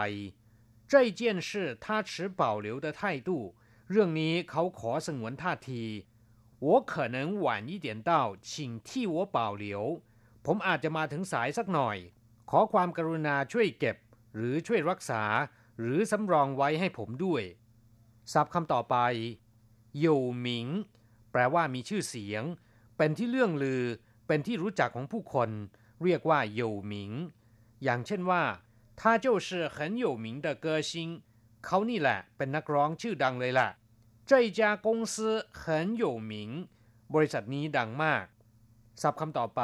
[0.91, 3.29] 这件事他持保留的态度
[3.89, 5.83] เรื่องนี้เขาขอสงวนท่าที
[6.65, 10.01] 我可能晚一点到请替我保留
[10.45, 11.97] ผมอาจจะมาถึงสายสักหน่อย
[12.49, 13.97] ขอความกรุณาช่วยเก็บ
[14.35, 15.23] หรือช่วยรักษา
[15.79, 17.43] หรือสำรองไว้ให้ผมด้วย
[18.33, 18.95] ศัพท์คำต่อไป
[19.99, 20.67] อยู่หมิง
[21.31, 22.43] แปลว่ามีชื่อเสียง
[22.97, 23.83] เป็นที่เรื่องลือ
[24.27, 25.49] เป็นที่รู้จักของผู้คน
[26.03, 27.11] เรียกว่าอยู่หมิง
[27.83, 28.43] อย่างเช่นว่า
[28.99, 30.91] 他就是很有名的歌星
[31.65, 33.69] เขานี่แหละ เป็นนักร้องชื่อดังเลยล่ะ
[34.29, 35.13] 这家公司
[35.59, 36.67] 很有名
[37.13, 38.25] บริษัทนี้ดังมาก
[39.01, 39.61] ศัพท์คำต่อไป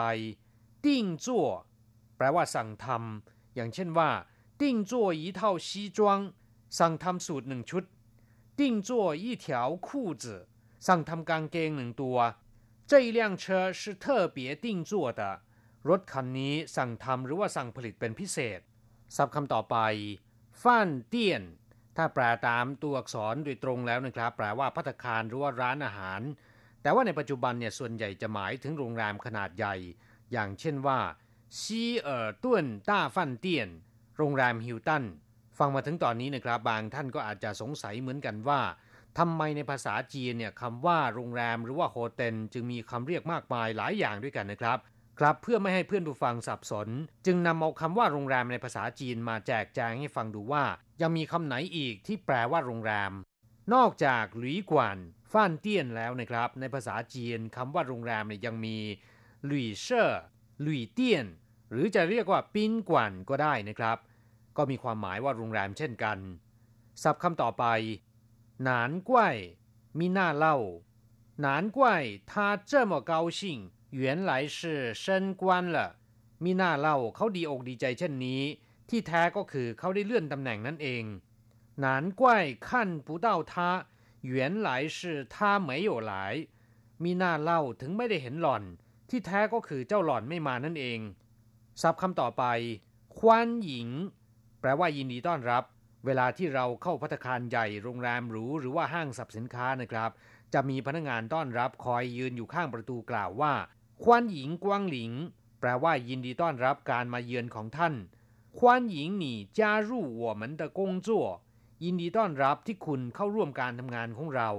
[0.85, 1.47] ติ้งจั่ว
[2.17, 4.09] แปลว่าสั่งทำ อย่างเช่นว่า
[4.61, 5.99] ติ้งจั่ว一套西装
[6.79, 7.83] สั่งทำสูตรหนึ่งชุด
[8.59, 9.45] ติ้งจั่ว一条
[9.85, 9.87] 裤
[10.23, 10.25] 子
[10.87, 12.17] สั่งทำกางเกงหนึ่งตัว
[12.89, 13.43] 这一辆车
[13.79, 15.21] 是特别定做的
[15.89, 18.59] รถคันนี้สั่งทำหรือว่าสั่งผลิตเป็นพิเศษ
[19.16, 19.76] ศัพท์คำต่อไป
[20.62, 21.42] ฟ้านเตี้ยน
[21.96, 26.20] ถ้าแปลตามตัวอักษรโดยตรงแล้วนะครับ แปลว่าพัตคารหรือว่าร้านอาหาร
[26.82, 29.74] แต่ว่าในปัจจุบันเนี่ยส่วนใหญ่จะหมายถึงโรงแรมขนาดใหญ่
[30.32, 30.98] อย่างเช่นว่า
[31.60, 33.68] 希尔顿大饭店
[34.18, 35.04] โรงแรมฮิลตัน
[35.58, 38.60] ฟังมาถึงตอนนี้นะครับ บางท่านก็อาจจะสงสัยเหมือนกันว่า
[39.18, 44.78] ทำไมในภาษาจีนเนี่ยคำว่าโรงแรมหรือว่า hotel จึงมีคำเรียกมากมายหลายอย่างด้วยกันนะครับ
[45.20, 46.88] ครับเพื่อไม่ให้เพื่อนผู้ฟังสับสน
[47.26, 50.64] จึงนำเอาคำว่าโรงแรมในภาษาจีนมาแจกแจงให้ฟังดูว่า
[51.02, 53.12] ยังมีคำไหนอีกที่แปลว่าโรงแรม
[53.74, 54.96] นอกจาก 旅馆
[55.32, 58.76] 饭店 แล้วนะครับ ในภาษาจีนคำว่าโรงแรมยังมี
[59.44, 60.10] หลุยเช่อ
[60.62, 61.26] หลุยเตี้ยน
[61.70, 63.98] หรือจะเรียกว่าปิ้นกวนก็ได้นะครับ
[64.56, 66.18] ก็มีความหมายว่าโรงแรมเช่นกัน
[67.02, 67.64] ศัพท์คำต่อไป
[68.62, 69.36] หนานกว้าย
[69.98, 70.56] มีหน้าเล่า
[71.40, 73.00] หนานกว้ายท่าเจ้ามา
[74.03, 75.05] 原来是升
[75.41, 75.43] 官
[75.75, 75.77] 了
[76.43, 78.41] มีหน้าเล่าเขาดีอกดีใจเช่นนี้
[78.89, 81.03] ที่แท้ก็คือเขาได้เลื่อนตำแหน่งนั่นเอง
[81.83, 81.85] 难
[82.19, 82.21] 怪
[82.67, 83.53] 看不到他
[84.33, 84.99] 原来是
[85.33, 85.35] 他
[85.67, 86.13] 没有来
[87.03, 88.63] มีหน้าเล่าถึงไม่ได้เห็นหล่อน
[89.09, 90.99] ที่แท้ก็คือเจ้าหล่อนไม่มานั่นเอง
[91.81, 92.43] ศัพท์คำต่อไป
[93.17, 93.87] คว้านหญิง
[94.59, 95.63] แปลว่ายินดีต้อนรับ
[96.05, 100.11] เวลาที่เราเข้าพัตคารใหญ่โรงแรมหรูหรือว่าห้างสรรพสินค้านะครับ
[100.53, 103.53] จะมีพนักงานต้อนรับคอยยืนอยู่ข้างประตูกล่าวว่า
[104.03, 105.11] ควันหญิงกวางหลิง
[105.59, 107.93] แปลว่ายินดีต้อนรับการมาเยือนของท่าน
[108.57, 109.25] ควันหญิง你
[109.57, 109.89] 加入
[110.21, 111.09] 我们的工作
[111.83, 114.49] ยินดีต้อนรับที่คุณเข้าร่วมการทำงานของเรา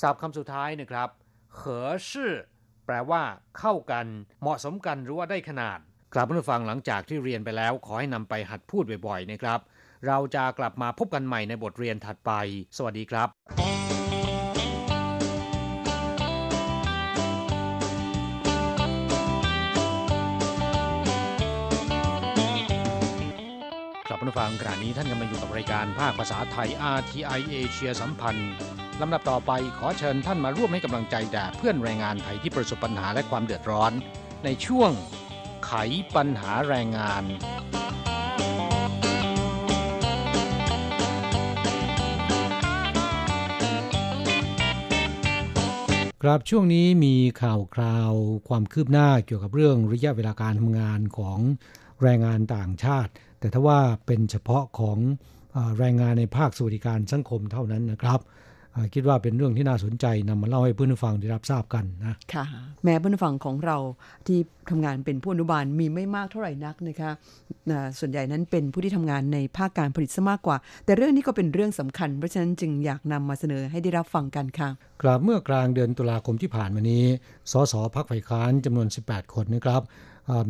[0.00, 1.08] ศัพท์คำสุดท้ายนะครับ
[1.58, 1.60] 合
[2.08, 2.10] 适
[2.86, 3.22] แปลว่า
[3.58, 4.06] เข้ากัน
[4.40, 5.78] เหมาะสมกันหรือว่าได้ขนาด
[6.14, 9.60] กลับมาฟังหลังจากที่เรียนไปแล้ว ขอให้นำไปหัดพูดบ่อยๆนะครับ
[10.06, 12.32] เราจะกลับมาพบกันใหม่ในบทเรียนถัดไป
[12.76, 13.69] สวัสดีครับ
[24.31, 28.51] กลับมาฟังขณะนี้ท่านกำลังอยู่กับรายการภาคภาษาไทย RTI เอเชียสัมพันธ์
[29.01, 33.91] ลำดับต่อไปขอเชิญท่านมาร่วมให้กำลังใจแด่เพื่อนแรงงานไทยที่ประสบปัญหาและความเดือดร้อน
[34.43, 34.91] ในช่วง
[35.65, 35.71] ไข
[36.15, 37.23] ปัญหาแรงงาน
[46.21, 48.13] ครับช่วงนี้มีข่าวคราว
[48.47, 51.39] ความคืบหน้าเกี่ยวกับเรื่องระยะเวลาการทำงานของ
[52.01, 53.11] แรงงานต่างชาติ
[53.41, 54.97] แต่ถ้าว่าเป็นเฉพาะของ
[55.77, 58.21] แรงงานในภาคสวัสดิการสังคมเท่านั้นนะครับ
[58.93, 62.45] คิดว่าเป็นเรื่องที่น่าสนใจนำมาเล่าให้เพื่อนฟังได้รับทราบกันนะค่ะ
[62.83, 63.77] แม้เพื่อนฟังของเรา
[64.27, 67.11] ที่ทำงานเป็นผู้อนุบาลมีไม่มากเท่าไหร่นักนะคะ
[67.99, 74.69] ส่วนใหญ่นั้นเป็นผู้ที่ทำงานในภาคการผลิตซะมากกว่า แต่เรื่องนี้ก็เป็นเรื่องสำคัญ เพราะฉะนั้นจึงอยากนำมาเสนอให้ได้รับฟังกันค่ะ
[75.01, 77.03] กลับเมื่อกลางเดือนตุลาคมที่ผ่านมานี้
[77.51, 79.81] สสพักฝ่ายค้านจำนวน 18 คนนะครับ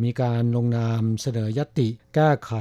[0.04, 2.52] มีการลงนามเสนอยติ แก้ไข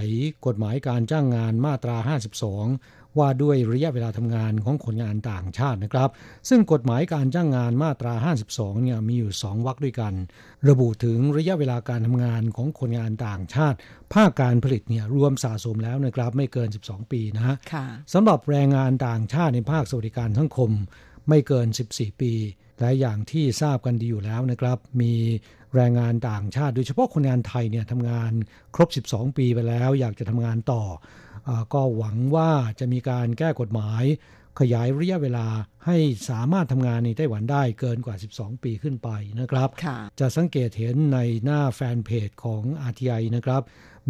[0.45, 6.09] กฎหมายการจ้างงานมาตรา 52 ว่าด้วยระยะเวลาทำงานของคนงานต่างชาตินะครับ
[6.49, 8.13] ซึ่งกฎหมายการจ้างงานมาตรา
[8.47, 10.13] 52 เนี่ยมีอยู่ 2วรรคด้วยกัน
[10.69, 13.77] ระบุถึงระยะเวลาการทำงานของคนงานต่างชาติ
[14.13, 17.55] ภาคการผลิตเนี่ยรวมสะสมแล้วนะครับไม่เกิน 12 ปีนะฮะ
[18.13, 20.71] สำหรับแรงงานต่างชาติในภาคสวัสดิการสังคม
[21.29, 22.33] ไม่เกิน 14 ปี
[22.79, 25.13] และอย่างที่ทราบกันดีอยู่แล้วนะครับ มี
[25.75, 28.31] แรงงานต่างชาติ โดยเฉพาะคนงานไทยเนี่ยทำงาน
[28.75, 30.83] ครบ 12 ปีไปแล้ว อยากจะทำงานต่อ
[31.47, 34.03] อก็หวังว่าจะมีการแก้กฎหมาย
[34.59, 35.47] ขยายระยะเวลา
[35.85, 35.97] ให้
[36.29, 39.69] สามารถทำงานในไต้หวันได้เกินกว่า 12 ปีขึ้นไปนะครับ
[40.19, 43.61] จะสังเกตเห็นในหน้าแฟนเพจของ RTI นะครับ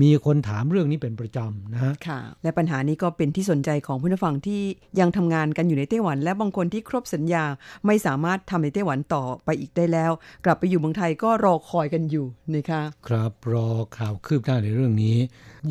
[0.01, 4.61] มีคนถามเรื่องนี้เป็นประจำนะฮะค่ะ และปัญหานี้ก็เป็นที่สนใจของผู้ฟังที่
[4.99, 7.43] ยังทำงานกันอยู่ในไต้หวัน และบางคนที่ครบสัญญา
[7.85, 10.11] ไม่สามารถทำในไต้หวันต่อไปอีกได้แล้ว
[10.45, 12.25] กลับไปอยู่เมืองไทยก็รอคอยกันอยู่
[12.55, 15.17] นะคะครับรอข่าวคืบหน้าในเรื่องนี้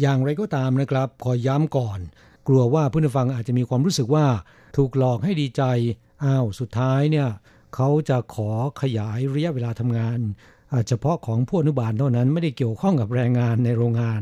[0.01, 2.01] อย่างไรก็ตามนะครับ ขอย้ำก่อน
[2.49, 4.27] กลัวว่าผู้ฟังอาจจะมีความรู้สึกว่า
[4.77, 5.63] ถูกหลอกให้ดีใจ
[6.25, 7.29] อ้าวสุดท้ายเนี่ย
[7.75, 10.19] เขาจะขอขยายระยะเวลาทำงาน
[10.89, 14.21] เฉพาะของผู้อนุบาลเท่านั้นไม่ได้เกี่ยวข้องกับแรงงานในโรงงาน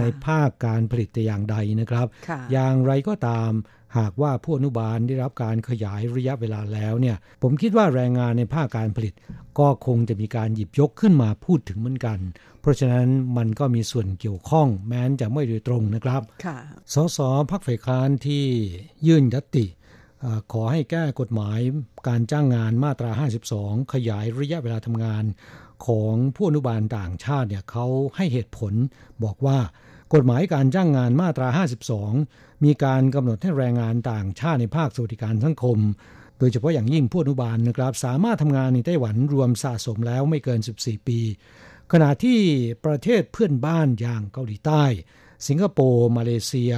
[0.00, 2.06] ในภาคการผลิตแต่อย่างใดนะครับ
[2.52, 3.50] อย่างไรก็ตาม
[3.98, 9.14] หากว่าผู้อนุบาลได้รับการขยายระยะเวลาแล้วเนี่ยผมคิดว่าแรงงานในภาคการผลิต
[9.58, 12.18] ก็คงจะมีการหยิบยกขึ้นมาพูดถึงเหมือนกัน
[12.60, 16.22] เพราะฉะนั้นมันก็มีส่วนเกี่ยวข้องแม้นจะไม่โดยตรงนะครับ
[16.94, 17.18] สส
[17.50, 18.44] พักฝ่ายค้านที่
[19.06, 19.66] ยื่นยติ
[20.52, 21.58] ขอให้แก้กฎหมาย
[22.08, 23.10] การจ้างงานมาตรา
[23.52, 25.24] 52 ขยายระยะเวลาทำงาน
[25.86, 27.86] ของผู้อนุบาลต่างชาติเนี่ยเขา
[28.16, 28.72] ให้เหตุผล
[29.24, 29.58] บอกว่า
[30.14, 31.48] กฎหมายการจ้างงานมาตรา
[32.06, 35.78] 52 มีการกำหนดให้แรงงานต่างชาติในภาคสวัสดิการสังคม
[36.38, 41.18] โดยเฉพาะอย่างยิ่งผู้อนุบาลนะครับ สามารถทำงานในไต้หวันรวมสะสมแล้วไม่เกิน 14 ปี
[41.92, 42.40] ขณะที่
[42.84, 44.84] ประเทศเพื่อนบ้านอย่างเกาหลีใต้
[45.48, 46.74] สิงคโปร์ มาเลเซีย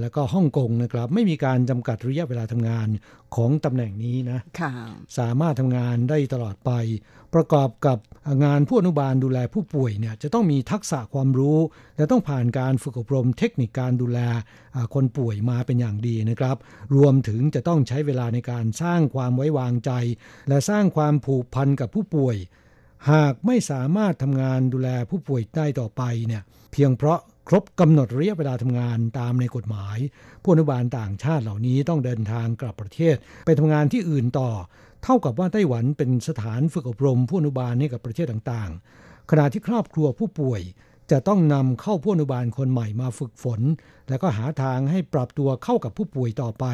[0.00, 2.88] แล้วก็ฮ่องกงนะครับ ไม่มีการจำกัดระยะเวลาทำงาน
[3.36, 4.38] ของตำแหน่งนี้นะ
[5.18, 6.70] สามารถทำงานได้ตลอดไป
[7.34, 7.98] ประกอบกับ
[8.44, 11.58] งานผู้อนุบาลดูแลผู้ป่วยเนี่ยจะต้องมีทักษะความรู้
[11.96, 14.18] และต้องผ่านการฝึกอบรมเทคนิคการดูแล
[14.94, 16.56] คนป่วยมาเป็นอย่างดีนะครับ
[16.96, 19.90] รวมถึงจะต้องใช้เวลาในการสร้างความไว้วางใจ
[20.48, 22.36] และสร้างความผูกพันกับผู้ป่วย
[23.10, 29.98] หากไม่สามารถทำงานดูแลผู้ป่วยได้ต่อไปเนี่ยเพียงเพราะครบกำหนดระยะเวลาทำงานตามในกฎหมาย
[30.42, 34.50] ผู้อนุบาลต่างชาติเหล่านี้ต้องเดินทางกลับประเทศ ไปทำงานที่อื่นต่อ
[35.06, 40.60] เท่ากับว่าไต้หวันเป็นสถานฝึกอบรมผู้อนุบาลให้กับประเทศต่างๆ ขณะที่ครอบครัวผู้ป่วย
[41.10, 43.60] จะต้องนำเข้าผู้อนุบาลคนใหม่มาฝึกฝน
[44.08, 46.64] และก็หาทางให้ปรับตัวเข้ากับผู้ป่วยต่อไป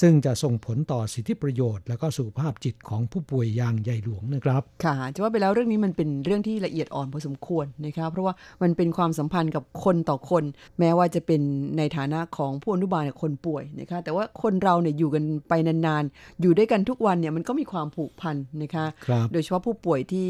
[0.00, 10.44] ซึ่งจะส่งผลต่อสิทธิประโยชน์ และก็สุขภาพจิตของผู้ป่วยอย่างใหญ่หลวงนะครับ ค่ะจะว่าไปแล้วเรื่องนี้มันเป็นเรื่องที่ละเอียดอ่อนพอสมควรนะครับเพราะว่ามันเป็นความสัมพันธ์กับคนต่อคน
[10.78, 11.40] แม้ว่าจะเป็น
[11.78, 20.28] ในฐานะของผู้อนุบาลคนป่วยนะคะแต่ว่าคนเราเนี่ยอยู่กันไปนานๆ อยู่ด้วยกันทุกวันเนี่ยมันก็มีความผูกพันนะคะคโดยเฉพาะผู้ป่วยที่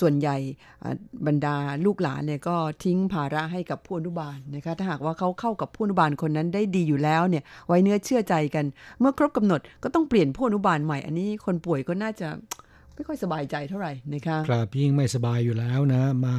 [0.00, 0.36] ส่วนใหญ่
[1.26, 8.64] บรรดาลูกหลานเนี่ยก็ทิ้งภาระให้กับผู้อนุบาลนะคะถ้าหากว่าเขาเข้ากับผู้อนุบาลคนนั้นได้ดีอยู่แล้วเนี่ยไว้เนื้อเชื่อใจกัน
[9.00, 12.28] เมื่อครบกำหนดก็ต้องเปลี่ยนผู้อนุบาลใหม่อันนี้คนป่วยก็น่าจะ
[12.94, 16.36] ไม่ค่อยสบายใจเท่าไหร่นะคะครับยิ่งไม่สบายอยู่แล้วนะ มา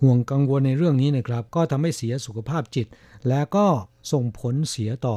[0.00, 2.86] ห่วงกังวลในเรื่องนี้นะครับ ก็ทำให้เสียสุขภาพจิต
[3.28, 3.66] และก็
[4.12, 5.16] ส่งผลเสียต่อ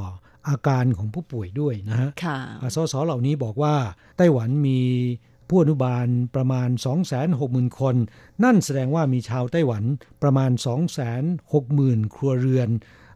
[0.49, 2.37] อาการของผู้ป่วยด้วยนะฮะค่ะ
[2.75, 3.75] สสเหล่านี้บอกว่า
[4.17, 4.79] ไต้หวันมี
[5.49, 6.69] ผู้อนุบาลประมาณ
[7.23, 7.95] 260,000 คน
[8.43, 9.83] นั่นแสดงว่ามีชาวไต้หวัน
[10.23, 10.51] ประมาณ
[11.33, 12.69] 260,000 ครัวเรือน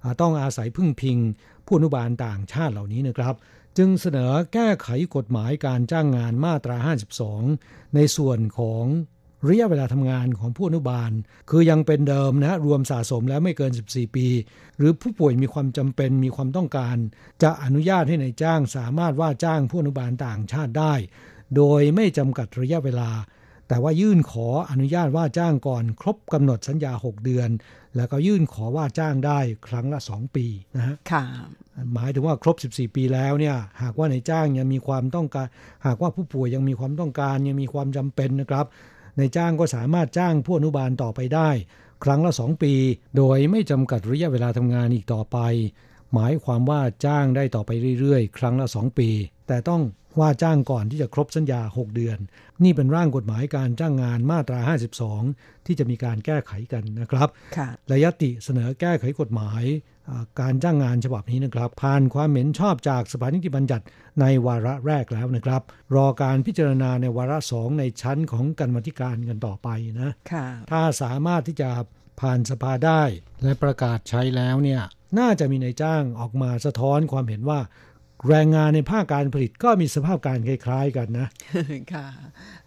[0.03, 1.17] อาต้องอาศัยพึ่งพิง
[1.65, 3.33] ผู้อนุบาลต่างชาติเหล่านี้นะครับ
[3.77, 6.77] จึงเสนอแก้ไขกฎหมายการจ้างงานมาตรา
[7.35, 8.85] 52 ในส่วนของ
[9.49, 11.11] ระยะเวลาทำงานของผู้อนุบาล
[11.49, 14.27] คือยังเป็นเดิมนะรวมสะสมแล้วไม่เกิน 14 ปี
[14.77, 16.97] หรือผู้ป่วยมีความจำเป็นมีความต้องการ
[17.43, 20.93] จะอนุญาตให้ในายจ้างสามารถว่าจ้างผู้อนุบาลต่างชาติได้
[21.55, 23.09] โดยไม่จำกัดระยะเวลา
[23.67, 27.49] แต่ว่ายื่นขออนุญาตว่าจ้างก่อนครบกำหนดสัญญา 6 เดือน
[27.95, 31.23] แล้วก็ยื่นขอว่าจ้างได้ครั้งละ 2 ปีนะฮะค่ะ
[31.93, 35.47] หมายถึงว่าครบ 14 ปีแล้วเนี่ย หากว่าในายจ้างยังมีความต้องการ
[35.85, 38.65] หากว่าผู้ป่วยยังมีความต้องการยังมีความจำเป็นนะครับ
[39.17, 41.49] ในายจ้างก็สามารถจ้างผู้อนุบาลต่อไปได้
[42.03, 42.73] ครั้งละ 2 ปี
[43.17, 45.37] โดยไม่จำกัดระยะเวลาทำงานอีกต่อไป
[46.13, 49.09] หมายความว่าจ้างได้ต่อไปเรื่อยๆ ครั้งละ 2 ปี
[49.47, 49.81] แต่ต้อง
[50.19, 52.17] ว่าจ้างก่อนที่จะครบสัญญา 6 เดือน
[52.63, 54.59] นี่เป็นร่างกฎหมายการจ้างงานมาตรา
[55.13, 59.63] 52 ที่จะมีการแก้ไขกันนะครับค่ะและยติเสนอแก้ไขกฎหมาย
[60.09, 63.85] อ่าการจ้างงานฉบับนี้นะครับ ผ่านความเห็นชอบจากสภานิติบัญญัติ
[64.21, 65.61] ในวาระแรกแล้วนะครับ
[65.95, 69.69] รอการพิจารณาในวาระสองในชั้นของกรรมาธิการกันต่อไป
[70.01, 71.69] นะค่ะถ้าสามารถที่จะ
[72.19, 73.01] ผ่านสภาได้
[73.43, 74.81] และประกาศใช้แล้วเนี่ย
[75.19, 77.59] น่าจะมีนายจ้างออกมาสะท้อนความเห็นว่า
[78.29, 81.27] แรงงานในภาคการผลิตก็มีสภาพการคล้ายๆกันนะ
[81.93, 82.05] ค่ะ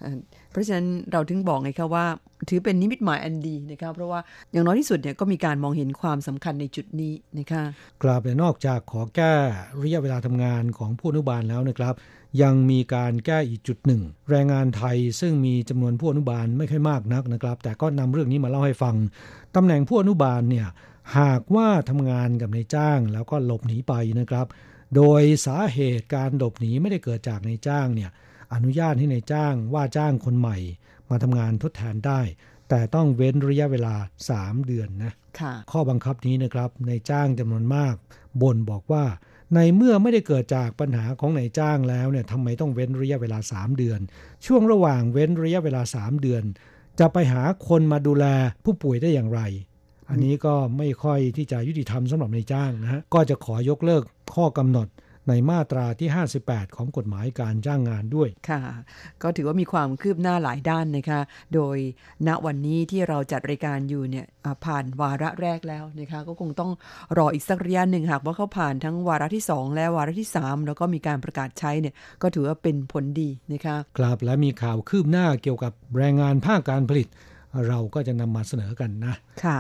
[0.00, 0.18] เอ่อ
[0.50, 2.07] เพราะฉะนั้นเราถึงบอกไงคะว่า
[2.48, 4.20] ถือเป็นนิมิตหมายอันดีนะคะเพราะว่า
[4.52, 7.62] อย่างน้อยที่สุดเนี่ยก็มีการมองเห็นความสำคัญในจุดนี้นะคะ
[8.02, 9.34] กราบแต่นอกจากขอแก้
[9.82, 11.94] ระยะเวลาทำงานของผู้อนุบาลแล้วนะครับ
[12.42, 18.94] ยังมีการแก้อีกจุดหนึ่ง แรงงานไทยซึ่งมีจำนวนผู้อนุบาลไม่ค่อยมากนักนะครับ แต่ก็นำเรื่องนี้มาเล่าให้ฟัง
[19.57, 20.66] ตำแหน่งผู้อนุบาลเนี่ย
[21.18, 24.46] หากว่าทำงานกับนายจ้างแล้วก็หลบหนีไปนะครับ
[24.95, 28.11] โดยสาเหตุการหลบหนีไม่ได้เกิดจากนายจ้างเนี่ย
[28.55, 30.57] อนุญาตให้นายจ้างว่าจ้างคนใหม่
[31.11, 32.20] มาทำงานทดแทนได้
[32.68, 33.95] แต่ต้องเว้นระยะเวลา
[34.32, 37.95] 3 เดือนนะค่ะข้อบังคับนี้นะครับนายจ้างจำนวนมาก
[38.43, 39.05] บ่นบอกว่า
[39.55, 44.01] ในเมื่อไม่ได้เกิดจากปัญหาของนายจ้างแล้วเนี่ยทำไมต้องเว้นระยะเวลา 3 เดือน
[44.47, 46.43] ช่วงระหว่างเว้นระยะเวลา 3 เดือน
[47.01, 48.26] จะไปหาคนมาดูแล
[48.64, 49.41] ผู้ป่วยได้อย่างไร
[50.11, 54.02] อันนี้ก็ไม่ค่อยที่จะยุติธรรมสำหรับนายจ้างนะฮะก็จะขอยกเลิก
[54.34, 54.88] ข้อกำหนด
[55.30, 56.09] ในมาตราที่
[56.42, 58.62] 58 ของกฎหมายการจ้างงานด้วย ค่ะ
[59.22, 61.20] ก็ถือว่ามีความคืบหน้าหลายด้านนะคะ
[61.54, 61.76] โดย
[62.26, 66.70] ณวันนี้ที่เราจัดรายการอยู่เนี่ยอ่าผ่านวาระแรกแล้วนะคะ ก็คงต้อง
[67.18, 77.09] รออีกสักระยะหนึ่งหากว่าเขาผ่านทั้งวาระที่ 2 และวาระที่ 3 แล้วก็มีการประกาศใช้เนี่ยก็ถือว่าเป็นผลดีนะคะ ครับและมีข่าวคืบหน้าเกี่ยวกับแรงงานภาคการผลิต
[77.68, 79.59] เราก็จะนำมาเสนอกันนะ ค่ะ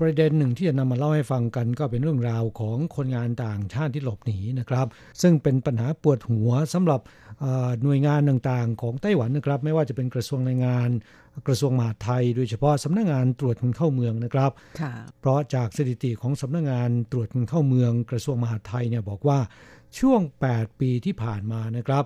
[0.00, 4.86] ประเด็นหนึ่งที่จะนำมาเล่าให้ฟังกัน ก็เป็นเรื่องราวของคนงานต่างชาติที่หลบหนีนะครับ
[5.22, 7.00] ซึ่งเป็นปัญหาปวดหัวสำหรับ
[7.40, 10.90] เอ่อหน่วยงานต่างๆ ของไต้หวันนะครับ ไม่ว่าจะเป็นกระทรวงแรงงาน
[11.46, 19.38] กระทรวงมหาดไทย โดยเฉพาะสำนักงานตรวจคนเข้าเมืองนะครับค่ะเพราะจากสถิติของสำนักงานตรวจคนเข้าเมือง กระทรวงมหาดไทยเนี่ยบอกว่า
[19.98, 20.20] ช่วง
[20.52, 22.04] 8 ปีที่ผ่านมานะครับ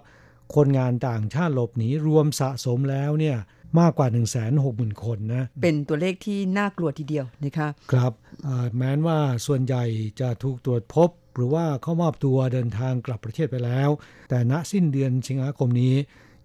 [0.55, 3.37] คนงานต่างชาติหลบหนีรวมสะสมแล้วเนี่ย
[3.81, 4.25] มากกว่า 1 6 0
[4.59, 8.13] 0 0 0 คนนะ เป็นตัวเลขที่น่ากลัวทีเดียวนะคะครับ
[8.45, 9.85] เอ่อแม้นว่าส่วนใหญ่
[10.21, 13.89] จะถูกตรวจพบ หรือว่าเข้ามอบตัวเดินทางกลับประเทศไปแล้ว
[14.31, 15.95] แต่ณสิ้นเดือนสิงหาคมนี้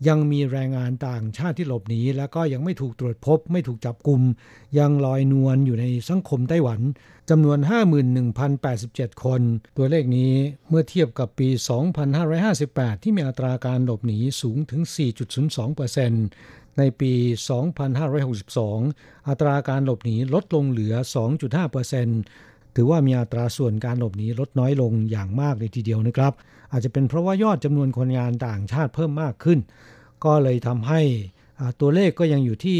[0.07, 4.21] ยังมีแรงงานต่างชาติที่หลบหนี แล้วก็ยังไม่ถูกตรวจพบ ไม่ถูกจับกลุ่ม
[4.77, 6.81] ยังลอยนวลอยู่ในสังคมไต้หวัน
[7.29, 7.59] จำนวน
[8.41, 9.41] 51,087 คน
[9.77, 10.33] ตัวเลขนี้
[10.69, 11.49] เมื่อเทียบกับปี
[12.25, 14.81] 2558 ที่มีอัตราการหลบหนีสูงถึง
[15.59, 17.13] 4.02% ในปี
[17.99, 20.93] 2562 อัตราการหลบหนีลดลงเหลือ
[22.05, 26.33] 2.5%ถือว่ามีอัตราส่วนการหลบหนีลดน้อยลงอย่างมากเลยทีเดียวนะครับ
[26.71, 29.59] อาจจะเป็นเพราะว่ายอดจำนวนคนงานต่างชาติเพิ่มมากขึ้น
[30.25, 31.01] ก็เลยทำให้
[31.59, 32.79] อ่าตัวเลขก็ยังอยู่ที่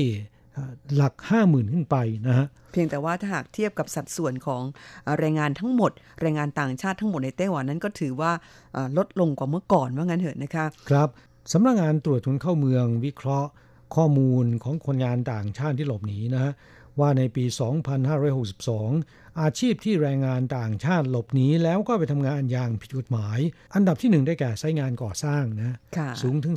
[0.96, 1.96] หลัก 50,000 ขึ้นไป
[2.28, 4.62] นะฮะเพียงแต่ว่าถ้าหากเทียบกับสัดส่วนของ
[5.20, 5.92] แรงงานทั้งหมด
[6.22, 8.32] แรงงานต่างชาติทั้งหมดในไต้หวันนั้นก็ถือว่า
[8.98, 11.10] ลดลงกว่าเมื่อก่อนว่างั้นเถอะนะคะ ครับ
[11.52, 13.50] สำนักงานตรวจคนเข้าเมืองวิเคราะห์
[13.96, 16.54] ข้อมูลของคนงานต่างชาติที่หลบหนีนะฮะ
[17.00, 17.46] ว่าในปี
[18.62, 23.40] 2562 อาชีพที่แรงงานต่างชาติหลบหนีแล้วก็ไปทำงานอย่างผิดกฎหมาย
[23.76, 25.78] อันดับที่หนึ่งได้แก่ไซงานก่อสร้างนะ
[26.22, 26.56] สูงถึง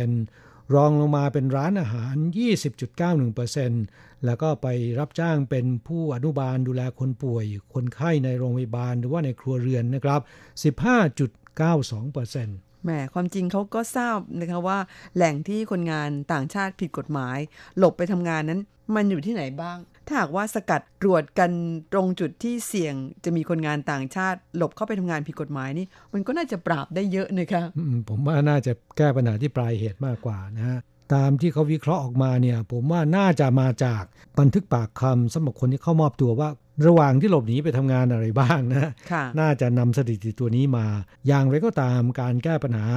[0.00, 2.14] 35.64%รองลงมาเป็นร้านอาหาร
[3.40, 4.66] 20.91%แล้วก็ไป
[4.98, 10.20] รับจ้างเป็นผู้อนุบาลดูแลคนป่วย คนไข้ในโรงพยาบาลหรือว่าในครัวเรือนนะครับ
[10.66, 14.78] 15.92% แหมความจริงเขาก็ทราบนะคะว่า
[15.16, 17.38] แหล่งที่คนงานต่างชาติผิดกฎหมาย
[17.78, 18.60] หลบไปทำงานนั้น
[18.94, 21.50] มันอยู่ที่ไหนบ้าง ถ้าหากว่าสกัดตรวจกัน
[21.92, 27.62] ตรงจุดที่เสี่ยง จะมีคนงานต่างชาติ หลบเข้าไปทำงานผิดกฎหมายนี่ มันก็น่าจะปราบได้เยอะนะคะ
[28.08, 30.78] ผมว่าน่าจะแก้ปัญหาที่ปลายเหตุมากกว่านะฮะ
[31.14, 34.02] ตามที่เขาวิเคราะห์ออกมาเนี่ย ผมว่าน่าจะมาจาก
[34.38, 36.48] บันทึกปากคำสำหรับคนที่เข้ามอบตัวว่า
[36.86, 38.90] ระหว่างที่หลบหนีไปทำงานอะไรบ้างนะ
[39.40, 40.86] น่าจะนำสถิติตัวนี้มา
[41.26, 42.88] อย่างไรก็ตามการแก้ปัญหา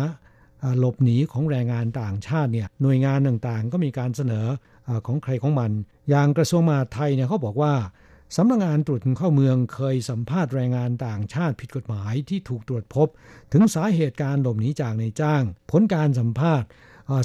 [0.80, 4.46] หลบหนีของแรงงานต่างชาติเนี่ยหน่วยงานต่างๆ ก็มีการเสนอ
[4.88, 5.72] อของใครของมัน
[6.10, 7.74] อย่างกระทรวงมหาดไทยเนี่ยเขาบอกว่า
[8.36, 13.08] สำนักงงานตรวจคนเข้าเมืองเคยสัมภาษณ์แรงงานต่างชาติผิดกฎหมายที่ถูกตรวจพบ
[13.54, 16.68] ถึงสาเหตุการหลบหนีจากในจ้าง ผลการสัมภาษณ์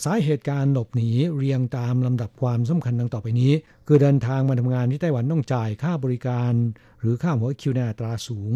[0.04, 3.52] สาเหตุการหลบหนีเรียงตามลำดับความสำคัญดังต่อไปนี้
[3.86, 6.52] คือเดินทางมาทำงานที่ไต้หวันต้องจ่ายค่าบริการ
[7.00, 8.52] หรือค่าหัวคิวในอัตราสูง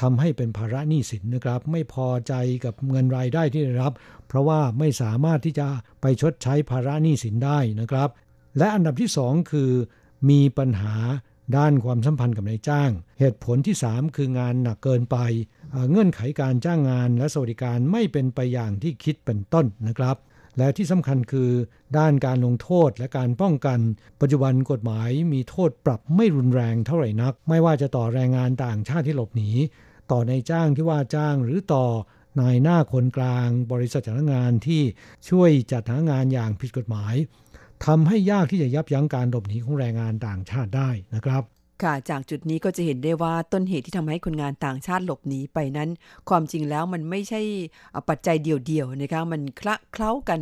[0.00, 2.32] ทำให้เป็นภาระหนี้สินนะครับ ไม่พอใจ
[2.64, 3.92] กับเงินรายได้ที่ได้รับ
[4.28, 5.66] เพราะว่าไม่สามารถที่จะ
[6.00, 8.08] ไปชดใช้ภาระหนี้สินได้นะครับ
[8.58, 9.70] และอันดับที่สองคือ
[10.30, 10.94] มีปัญหา
[11.56, 15.16] ด้านความสัมพันธ์กับนายจ้าง เหตุผลที่ 3 คืองานหนักเกินไป
[15.90, 20.16] เงื่อนไขการจ้างงานและสวัสดิการไม่เป็นไปอย่างที่คิดเป็นต้นนะครับ
[20.58, 21.50] และที่สำคัญคือ
[21.98, 23.78] ด้านการลงโทษและการป้องกัน
[24.20, 29.50] ปัจจุบันกฎหมายมีโทษปรับไม่รุนแรงเท่าไหร่นัก ไม่ว่าจะต่อแรงงานต่างชาติที่หลบหนี
[30.10, 31.86] ต่อในจ้างที่ว่าจ้างหรือต่อ
[32.40, 34.82] นายหน้าคนกลาง บริษัทจ้างงานที่
[35.28, 37.14] ช่วยจัดหางานอย่างผิดกฎหมาย
[37.86, 41.42] ทำให้ยากที่จะยับยั้งการหลบหนีของแรงงานต่างชาติได้นะครับ
[41.82, 45.88] ค่ะจากจุดนี้ก็จะเห็นได้ว่าต้นเหตุที่ทำให้คนงานต่างชาติหลบหนีไปนั้น
[46.28, 47.40] ความจริงแล้วมันไม่ใช่
[48.08, 50.40] ปัจจัยเดียวๆนะคะมันคละเคล้ากัน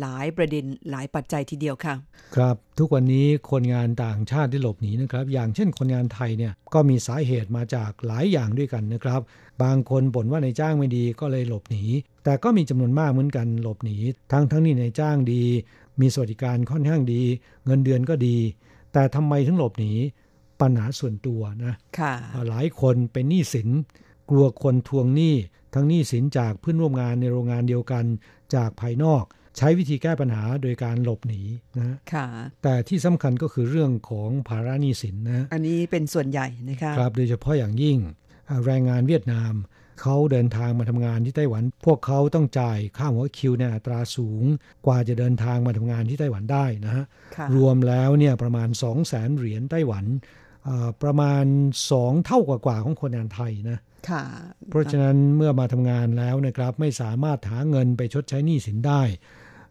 [0.00, 1.94] หลายประเด็นหลายปัจจัยทีเดียวค่ะ
[2.36, 9.20] ครับทุกวันนี้คนงานต่างชาติที่หลบหนีนะครับ อย่างเช่นคนงานไทยเนี่ยก็มีสาเหตุมาจากหลายอย่างด้วยกันนะครับ
[9.62, 11.82] บางคนบ่นว่าในจ้างไม่ดีก็เลยหลบหนี
[12.24, 13.96] แต่ก็มีจำนวนมากเหมือนกันหลบหนี
[14.32, 15.42] ทั้งทั้งนี้ในจ้างดี
[16.00, 17.22] มีสวัสดิการค่อนข้างดี
[17.66, 18.36] เงินเดือนก็ดี
[18.92, 19.92] แต่ทำไมถึงหลบหนี
[20.62, 21.74] ปัญหาส่วนตัวนะ
[22.48, 23.68] หลายคนเป็นหนี้สิน
[24.30, 25.34] กลัวคนทวงหนี้
[25.74, 28.04] ทั้งหนี้สินจากเพื่อนร่วมงานในโรงงานเดียวกัน
[28.54, 29.24] จากภายนอก
[29.56, 31.42] ใช้วิธีแก้ปัญหาโดยการหลบหนี
[31.78, 31.96] นะ
[32.62, 37.98] แต่ที่สำคัญก็คือเรื่องของภาระหนี้สินนะอันนี้เป็นส่วนใหญ่นะคะครับโดยเฉพาะอย่างยิ่ง
[38.66, 39.54] แรงงานเวียดนาม
[40.00, 44.44] เขาเดินทางมาทำงานที่ไต้หวัน พวกเขาต้องจ่ายค่าหัวคิวในอัตราสูง
[44.86, 47.04] กว่าจะเดินทางมาทำงานที่ไต้หวันได้นะฮะ
[47.56, 50.04] รวมแล้วเนี่ยประมาณ 2 0 0แสนเหรียญไต้หวัน
[51.02, 51.44] ประมาณ
[51.90, 53.78] สองเท่ากว่าของคนงานไทยนะ
[54.68, 59.02] เพราะฉะนั้นเมื่อมาทำงานแล้วนะครับไม่สามารถหาเงินไปชดใช้หนี้สินได้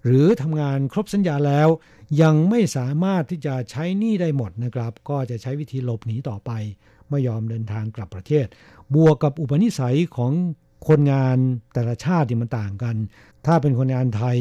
[0.05, 1.69] หรือทำงานครบสัญญาแล้ว
[2.21, 6.51] ยังไม่สามารถที่จะใช้หนี้ได้หมดนะครับ ก็จะใช้วิธีหลบหนีต่อไป
[7.09, 8.45] ไม่ยอมเดินทางกลับประเทศ
[8.95, 10.33] บวกกับอุปนิสัยของ
[10.87, 11.37] คนงาน
[11.73, 12.95] แต่ละชาติที่มันต่างกัน
[13.45, 14.37] ถ้าเป็นคนงานไทย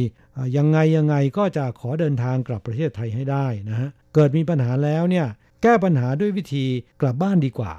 [0.56, 5.26] ยังไงยังไงก็จะขอเดินทางกลับประเทศไทยให้ได้นะฮะเกิดมีปัญหาแล้วเนี่ย
[5.62, 6.64] แก้ปัญหาด้วยวิธี
[7.00, 7.72] กลับบ้านดีกว่า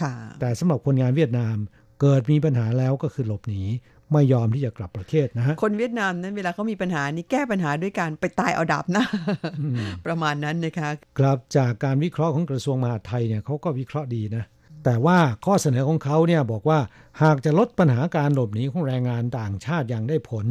[0.00, 1.56] ค่ะแต่สำหรับคนงานเวียดนาม
[2.00, 3.62] เกิดมีปัญหาแล้วก็คือหลบหนี
[4.12, 9.04] ไม่ยอมที่จะกลับประเทศนะฮะ คนเวียดนามนั้นเวลาเขามีปัญหานี้แก้ปัญหาด้วยการไปตายเอาดับนะ
[10.06, 14.44] ประมาณนั้นนะคะครับจากการวิเคราะห์ของกระทรวงมหาดไทยเนี่ยเขาก็วิเคราะห์ดีนะ
[14.84, 16.78] แต่ว่าข้อเสนอของเขาเนี่ยบอกว่า
[17.22, 20.46] หากจะลดปัญหาการหลบหนีของแรงงานต่างชาติอย่างได้ผล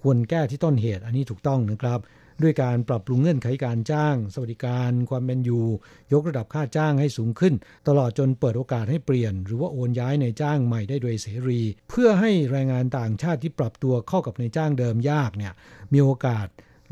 [0.00, 1.98] ควรแก้ที่ต้นเหตุอันนี้ถูกต้องนะครับ
[2.42, 5.64] ด้วยการปรับปรุงเงื่อนไขการจ้าง สวัสดิการความเป็นอยู่
[6.12, 7.54] ยกระดับค่าจ้างให้สูงขึ้น
[7.88, 11.60] ตลอดจนเปิดโอกาสให้เปลี่ยน หรือว่าโอนย้ายในจ้างใหม่ได้โดยเสรี
[11.90, 15.52] เพื่อให้แรงงานต่างชาติที่ปรับตัวเข้ากับในจ้างเดิมยากเนี่ย
[15.92, 16.46] มีโอกาส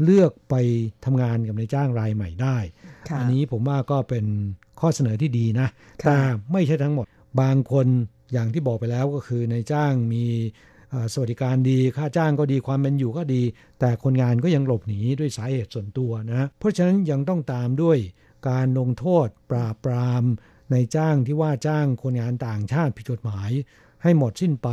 [0.05, 0.55] เลือกไป
[1.05, 2.57] ทำงานกับในจ้างรายใหม่ได้
[3.18, 4.24] อันนี้ผมว่าก็เป็น
[4.80, 5.68] ข้อเสนอที่ดีนะ
[6.07, 6.16] แต่
[6.53, 7.07] ไม่ใช่ทั้งหมด
[7.40, 7.86] บางคน
[8.32, 10.24] อย่างที่บอกไปแล้วก็คือในจ้างมี
[11.12, 13.43] สวัสดิการดีค่าจ้างก็ดีความเป็นอยู่ก็ดี
[13.80, 17.99] แต่คนงานก็ยังหลบหนีด้วยสาเหตุส่วนตัวนะเพราะฉะนั้นยังต้องตามด้วย
[18.49, 20.22] การลงโทษ ปราบปราม
[20.72, 23.51] ในจ้างที่ว่าจ้างคนงานต่างชาติผิดกฎหมาย
[24.03, 24.68] ให้หมดสิ้นไป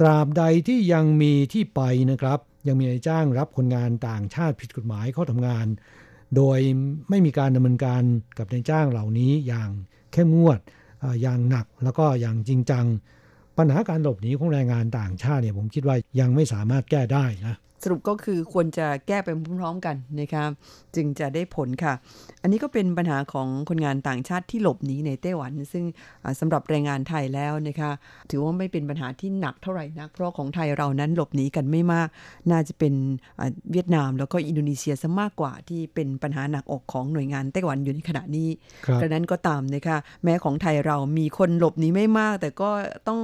[0.00, 1.80] ตราบใดที่ยังมีที่ไป
[2.10, 5.66] นะครับ ยังมีในจ้างรับคนงานต่างชาติผิดกฎหมายเข้าทำงาน
[6.36, 6.58] โดย
[7.08, 8.02] ไม่มีการดำเนินการ
[8.38, 9.70] กับนายจ้างเหล่านี้อย่าง
[10.12, 10.58] เข้มงวด
[11.22, 12.86] อย่างหนักแล้วก็อย่างจริงจัง
[13.58, 19.28] ปัญหาการหลบหนีของแรงงานต่างชาติเนี่ยผมคิดว่ายังไม่สามารถแก้ได้นะ สรุปก็คือควรจะแก้ไป
[19.60, 20.44] พร้อมๆกันนะคะ
[20.96, 21.94] จึงจะได้ผลค่ะ
[22.42, 25.84] อันนี้ก็เป็นปัญหาของคนงานต่างชาติที่หลบหนีในไต้หวัน ซึ่ง
[26.40, 27.90] สำหรับแรงงานไทยแล้วนะคะ
[28.30, 32.08] ถือว่าไม่เป็นปัญหาที่หนักเท่าไหร่นัก เพราะของไทยเรานั้นหลบหนีกันไม่มาก
[32.50, 32.94] น่าจะเป็น
[33.72, 38.48] เวียดนามแล้วก็อินโดนีเซียซะมากกว่าที่เป็นปัญหาหนักอกของหน่วยงานไต้หวันอยู่ในขณะนี้
[39.02, 42.70] ดังนั้นก็ตามนะคะแม้ของไทยเรามีคนหลบหนีไม่มาก แต่ก็
[43.08, 43.20] ต้อง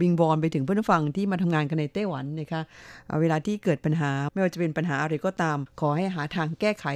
[0.00, 2.60] บิงบอลไปถึงเพื่อนฟังที่มาทำงานกันในไต้หวันนะคะ
[3.20, 6.86] เวลาที่เกิดปัญหา ไม่ว่าจะเป็นปัญหาอะไรก็ตาม ขอให้หาทางแก้ไข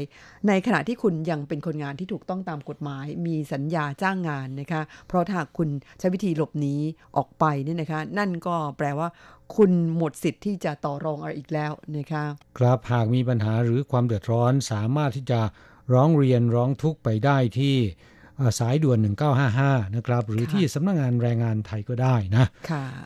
[0.48, 5.68] ในขณะที่คุณยังเป็นคนงานที่ถูกต้องตามกฎหมาย มีสัญญาจ้างงานนะคะ เพราะถ้าคุณ
[5.98, 6.74] ใช้วิธีหลบหนี
[7.16, 9.08] ออกไปเนี่ยนะคะ นั่นก็แปลว่า
[9.56, 12.24] คุณหมดสิทธิ์ที่จะต่อรองอะไรอีกแล้วนะคะ
[12.58, 15.40] ครับหากมีปัญหาหรือความเดือดร้อนสามารถที่จะ
[15.92, 17.76] ร้องเรียนร้องทุกข์ไปได้ที่
[18.58, 18.98] สายด่วน
[19.46, 22.46] 1955 นะครับ หรือที่สำนักงงานแรงงานไทยก็ได้นะ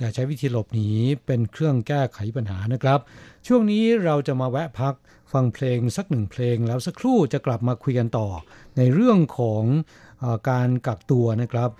[0.00, 0.88] อย่าใช้วิธีหลบหนี
[1.26, 3.00] เป็นเครื่องแก้ไขปัญหานะครับ
[3.46, 4.94] ช่วงนี้เราจะมาแวะพัก
[5.32, 8.28] ฟังเพลงสักหนึ่งเพลง แล้วสักครู่จะกลับมาคุยกันต่อ
[8.76, 9.64] ในเรื่องของ
[10.22, 11.70] อการกักตัวนะครับ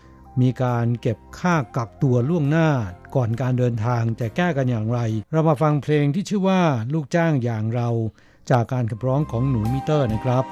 [0.41, 2.69] มีการเก็บค่ากักตัวล่วงหน้า
[3.15, 5.01] ก่อนการเดินทางจะแก้กันอย่างไร
[5.33, 7.89] เรามาฟังเพลงที่ชื่อว่าลูกจ้างอย่างเรา
[8.51, 10.45] จากการขับร้องของหนูมิเตอร์นะครับ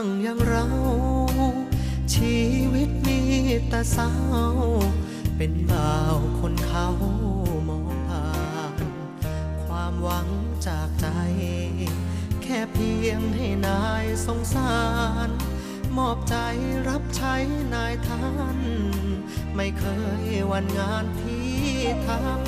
[0.00, 0.66] างอย่างเรา
[2.14, 2.36] ชี
[2.72, 3.20] วิตมี
[3.68, 4.12] แต่เศร้า
[5.36, 6.86] เป็นบ่าวคนเขา
[7.68, 8.28] มองผ่า
[8.74, 8.76] น
[9.64, 10.28] ความหวัง
[10.66, 11.06] จากใจ
[12.42, 14.74] แค่เพียงให้นายสงสา
[15.26, 15.28] ร
[15.96, 16.36] มอบใจ
[16.88, 17.34] รับใช้
[17.74, 18.26] นายท่า
[18.56, 18.58] น
[19.54, 19.84] ไม่เค
[20.22, 21.50] ยวันงานที่
[22.06, 22.40] ทำ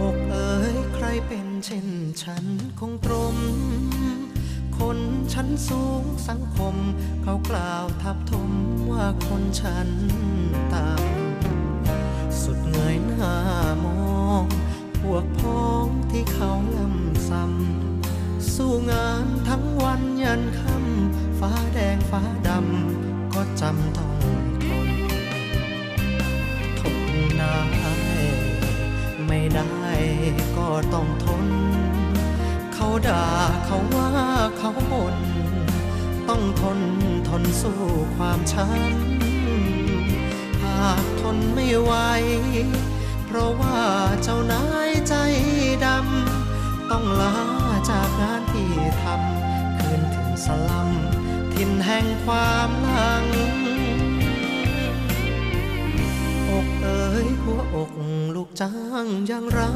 [0.00, 1.88] อกเอ๋ยใครเป็นเช่น
[2.22, 2.44] ฉัน
[2.78, 3.36] คงตรม
[4.80, 5.00] คน
[5.32, 6.74] ชั้นสูงสังคม
[7.22, 8.50] เขากล่าวทับทม
[8.90, 9.88] ว่าคนชั้น
[10.74, 13.36] ต่ำสุดเงยหน้า
[13.84, 13.86] ม
[14.22, 14.44] อง
[15.00, 24.16] พวกพ้องที่เขาลำซ้ำสู้งานทั้งวันยันค่ำฟ้าแดงฟ้าดำก็จำต้อง
[24.64, 24.88] ทน
[26.80, 27.02] ทน
[27.38, 27.56] ได้
[29.26, 29.92] ไม่ได้
[30.56, 31.29] ก็ต้องทน
[33.10, 33.28] ด่า
[33.64, 34.10] เขาว่า
[34.58, 35.16] เขาบ่น
[36.28, 36.80] ต้องทน
[37.28, 37.80] ทนสู้
[38.16, 41.92] ความช้ำหากทนไม่ไหว
[43.26, 43.78] เพราะว่า
[44.22, 45.14] เจ้านายใจ
[45.84, 47.36] ดำ ต้องลา
[47.90, 50.90] จากงานที่ทำคืนถึงสลัม
[51.52, 53.26] ทินแห่งความหลัง
[56.48, 57.92] อกเอ๋ยหัวอก
[58.34, 59.70] ลูกจ้างอย่างเรา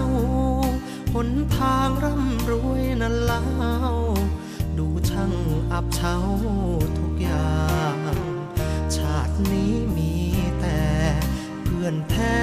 [1.16, 3.42] หนทางร่ำรวยนั้นแล้
[3.92, 3.94] ว
[4.78, 5.32] ดูช่าง
[5.72, 6.16] อับเฉา
[6.98, 7.64] ทุกอย่า
[7.96, 7.98] ง
[8.96, 10.14] ชาตินี้มี
[10.60, 10.82] แต่
[11.62, 12.38] เพื่อนแท้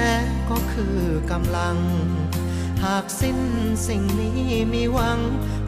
[0.50, 0.98] ก็คือ
[1.30, 1.76] กำลัง
[2.84, 3.38] หากสิ้น
[3.88, 4.40] สิ่งนี้
[4.72, 5.20] มีหวัง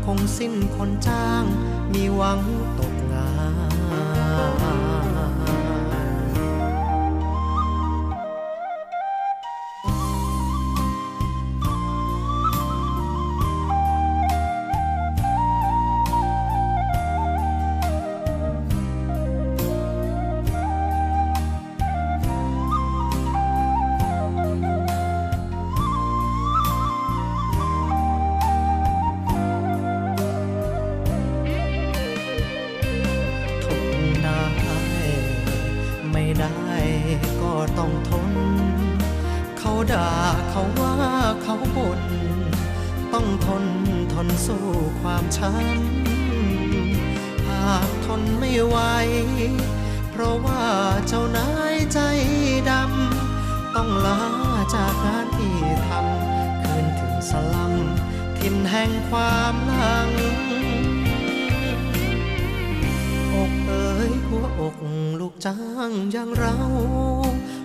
[0.05, 1.45] คงสิ้นคนจ้าง
[1.95, 2.41] มีหวัง
[53.77, 54.21] ต้องลา
[54.75, 55.59] จากงานที่
[55.89, 57.73] ทำคืนถึงสลัม
[58.39, 60.11] ทินแห่งความลัง
[63.35, 64.77] อกเอ๋ยหัวอก
[65.21, 66.57] ลูกจ้างอย่างเรา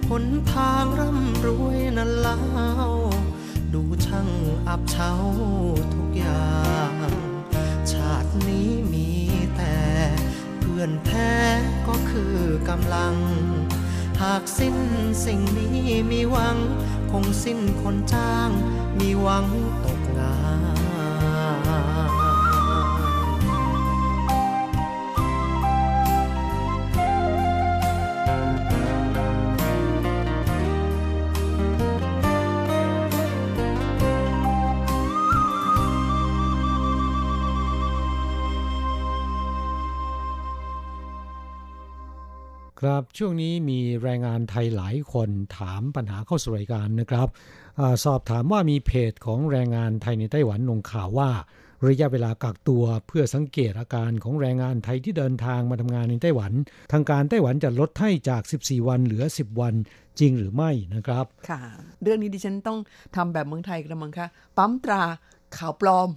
[0.10, 2.36] หนทางร่ำรวยนั้นเล่
[2.90, 2.92] ว
[3.74, 4.30] ดูช่าง
[4.68, 5.12] อับเฉา
[5.94, 6.60] ทุกอย่า
[6.92, 6.94] ง
[7.92, 9.10] ชาตินี้มี
[9.56, 9.78] แต่
[10.60, 11.34] เพื่อนแท้
[11.88, 12.36] ก็คือ
[12.70, 13.16] กำลัง
[14.22, 14.78] หากสิ้น
[15.26, 15.80] สิ่งนี้
[16.12, 16.58] มีหวัง
[17.12, 18.50] คงสิ้นคนจ้าง
[19.00, 19.46] มีหวัง
[42.90, 47.28] ครับช่วงนี้มีแรงงานไทยหลายคนถามปัญหาเข้าสู่รายการนะครับ
[47.80, 51.30] อาสอบถามว่ามีเพจของแรงงานไทยในไต้หวันลงข่าวว่า
[51.88, 56.52] ระยะเวลากักตัวเพื่อสังเกตอาการของแรงงานไทยที่เดินทางมาทำงานในไต้หวัน
[56.92, 59.74] ทางการไต้หวันจะลดให้จาก 14 วันเหลือ 10 วัน
[60.20, 61.62] จริงหรือไม่นะครับ ค่ะ
[62.04, 62.80] เรื่องนี้ดิฉันต้อง
[63.16, 64.28] ทำแบบเมืองไทยกระมังคะ
[64.58, 65.04] ปั๊มตรา
[65.58, 66.10] ข่าวปลอม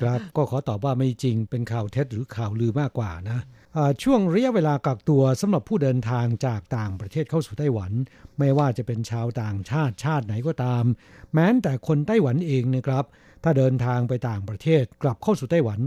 [0.00, 3.57] ครับก็ขอตอบว่าไม่จริงเป็นข่าวเท็จหรือข่าวลือมากกว่านะอ่า
[4.02, 7.92] ช่วงระยะเวลากักตัวสำหรับผู้เดินทางจากต่างประเทศเข้าสู่ไต้หวัน
[8.38, 10.84] ไม่ว่าจะเป็นชาวต่างชาติชาติไหนก็ตาม
[11.34, 13.04] แม้แต่คนไต้หวันเองนะครับ
[13.42, 15.80] ถ้าเดินทางไปต่างประเทศกลับเข้าสู่ไต้หวัน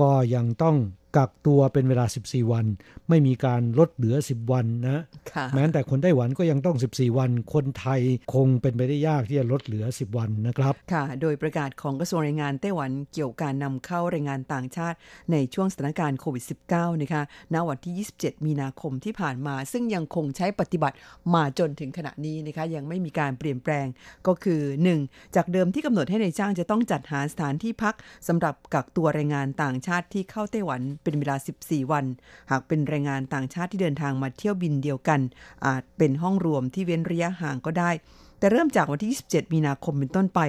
[0.00, 0.76] ก็ยังต้อง
[1.16, 2.66] กักตัวเป็นเวลา 14 วัน
[3.08, 8.00] ไม่มีการลดเหลือ 10 วันนะค่ะแม้แต่คนไต้หวันก็ยังต้อง 14 วัน คนไทย
[8.34, 14.96] คงเป็นไปได้ยากที่จะลดเหลือ 10 วันนะครับ ค่ะ โดยประกาศของกระทรวงแรงงานไต้หวันเกี่ยวกับการนำเข้าแรงงานต่างชาติ
[15.32, 17.22] ในช่วงสถานการณ์โควิด -19 นะคะ
[17.54, 20.96] ณ วันที่ 27 มีนาคมที่ผ่านมา ซึ่งยังคงใช้ปฏิบัติ
[21.34, 23.86] มาจนถึงขณะนี้นะคะ ยังไม่มีการเปลี่ยนแปลง
[24.26, 24.60] ก็คือ
[25.02, 25.36] 1.
[25.36, 27.94] จากเดิมที่กำหนดให้ในายจ้างจะต้องจัดหาสถานที่พัก
[28.28, 32.04] สำหรับกักตัวแรงงานต่างชาติที่เข้าไต้หวันเป็นเวลา 14 วัน
[32.50, 35.20] หากเป็นแรงงานต่างชาติที่เดินทางมาเที่ยวบินเดียวกัน
[35.66, 37.90] อาจเป็นห้องรวมที่เว้นระยะห่างก็ได้
[38.38, 40.40] แต่เริ่มจากวันที่ 27 มีนาคมเป็นต้นไป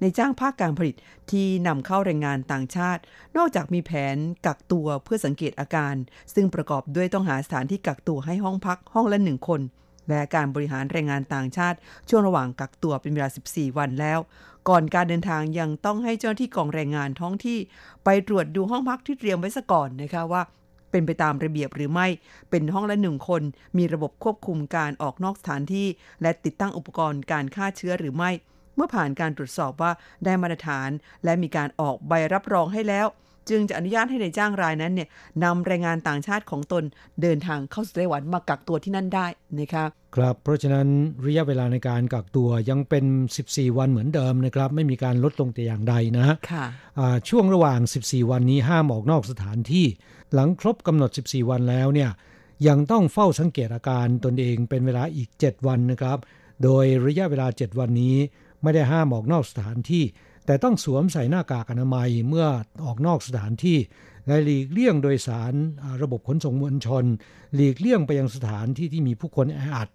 [0.00, 0.96] ในจ้างภาคการผลิต
[1.30, 3.02] ที่นำเข้าแรงงานต่างชาติ
[3.36, 5.94] นอกจากมีแผนกักตัวเพื่อสังเกตอาการ
[6.34, 9.60] ซึ่งประกอบด้วยต้องหาสถานที่กักตัวให้ห้องพักห้องละหนึ่งคน
[10.08, 11.78] และการบริหารแรงงานต่างชาติ
[12.08, 14.18] ช่วงระหว่างกักตัวเป็นเวลา 14 วันแล้ว
[14.68, 17.58] ก่อนการเดินทางยังต้องให้เจ้าหน้าที่กองแรงงานท้องที่
[18.04, 20.42] ไปตรวจดูห้องพักที่เตรียมไว้ซะก่อนนะคะว่า
[20.90, 22.06] เป็นไปตามระเบียบหรือไม่
[22.50, 23.42] เป็นห้องละหนึ่งคน
[23.78, 25.86] มีระบบควบคุมการออกนอกสถานที่
[26.22, 28.30] และติดตั้งอุปกรณ์การฆ่าเชื้อหรือไม่
[28.74, 29.92] เมื่อผ่านการตรวจสอบว่า
[30.24, 30.90] ได้มาตรฐาน
[31.24, 33.06] และมีการออกใบรับรองให้แล้ว
[33.50, 35.08] จึงจะอนุญาตให้ในายจ้างรายนั้นเนี่ย
[35.44, 36.84] นำแรงงานต่างชาติของตน
[37.22, 39.26] เดินทางเข้าสู่ไต้หวันมากักตัวที่นั่นได้
[39.58, 39.84] นะคะ
[40.16, 40.88] ครับเพราะฉะนั้น
[41.26, 43.04] ระยะเวลาในการกักตัวยังเป็น
[43.42, 46.64] 14 วันเหมือนเดิมนะครับ ไม่มีการลดลงแต่อย่างใดนะค่ะ
[46.98, 49.86] อ่าช่วงระหว่าง 14 วันนี้ห้ามออกนอกสถานที่
[50.34, 52.10] หลังครบกำหนด 14 วันแล้วเนี่ย
[52.68, 56.18] ยังต้องเฝ้าสังเกตอาการตนเองเป็นเวลาอีก 7 วันนะครับ
[56.62, 58.16] โดยระยะเวลา 7 วันนี้
[58.62, 60.04] ไม่ได้ห้ามออกนอกสถานที่
[60.46, 62.46] แต่ต้องสวมใส่หน้ากากอนามัยเมื่อ
[62.84, 63.78] ออกนอกสถานที่
[64.26, 65.54] และหลีกเลี่ยงโดยสาร
[66.02, 67.04] ระบบขนส่งมวลชน
[67.54, 69.88] หลีกเลี่ยงไปยังสถานที่ที่มีผู้คนแออัด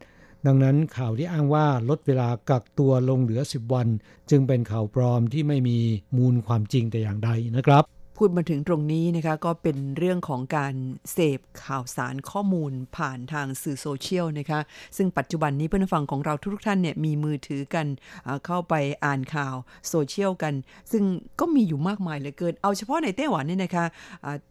[0.45, 3.87] ดังนั้นข่าวที่อ้างว่าลดเวลากักตัวลงเหลือ 10 วัน
[4.29, 5.77] จึงเป็นข่าวปลอมที่ไม่มี
[6.17, 7.83] มูลความจริงแต่อย่างใดนะครับ
[8.23, 10.75] พูดมาถึงตรงนี้นะคะก็เป็นเรื่องของการ
[11.13, 14.59] เสพข่าวสารข้อมูลผ่านทางสื่อโซเชียลนะคะ
[14.97, 17.87] ซึ่งปัจจุบันนี้เพื่อนฟังของเราทุกท่านเนี่ยมีมือถือกัน
[18.45, 18.73] เข้าไป
[19.05, 19.55] อ่านข่าว
[19.89, 20.53] โซเชียลกัน
[20.91, 21.03] ซึ่ง
[21.39, 23.85] ก็มีอยู่มากมายเหลือเกิน เอาเฉพาะในไต้หวันเนี่ยนะคะ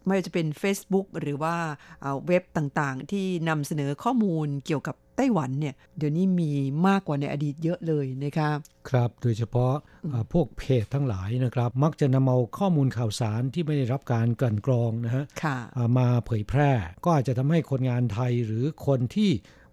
[0.07, 1.55] ไม่ว่าจะเป็น Facebook หรือว่า
[2.27, 6.51] เว็บต่างๆ ที่นำเสนอข้อมูลเกี่ยวกับ ต้หวันเนี่ยเดี๋ยวนี้มี
[6.87, 8.51] มากกว่าในอดีตเยอะเลยนะคะ
[8.89, 9.73] ครับโดยเฉพาะ
[10.13, 16.71] อ่าพวกเพจทั้งหลายนะครับ มักจะนำเอาข้อมูลข่าวสารที่ไม่ได้รับการกลั่นกรองนะฮะค่ะอ่ามาเผยแพร่
[17.05, 19.31] ก็อาจจะทำให้คนงานไทยหรือคนที่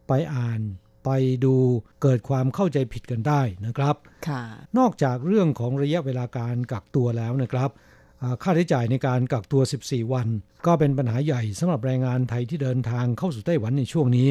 [0.08, 0.62] ไปอ่าน
[1.06, 1.10] ไป
[1.46, 1.56] ดู
[2.02, 3.96] เกิดความเข้าใจผิดกันได้นะครับ
[4.28, 4.44] ค่ะ
[4.78, 7.97] นอกจากเรื่องของระยะเวลาการกักตัวแล้วนะครับอ่า
[8.44, 10.28] ค่าใช้จ่ายในการกักตัว 14 วัน
[10.66, 14.30] ก็เป็นปัญหาใหญ่สำหรับแรงงานไทยที่เดินทางเข้าสู่ไต้หวันในช่วงนี้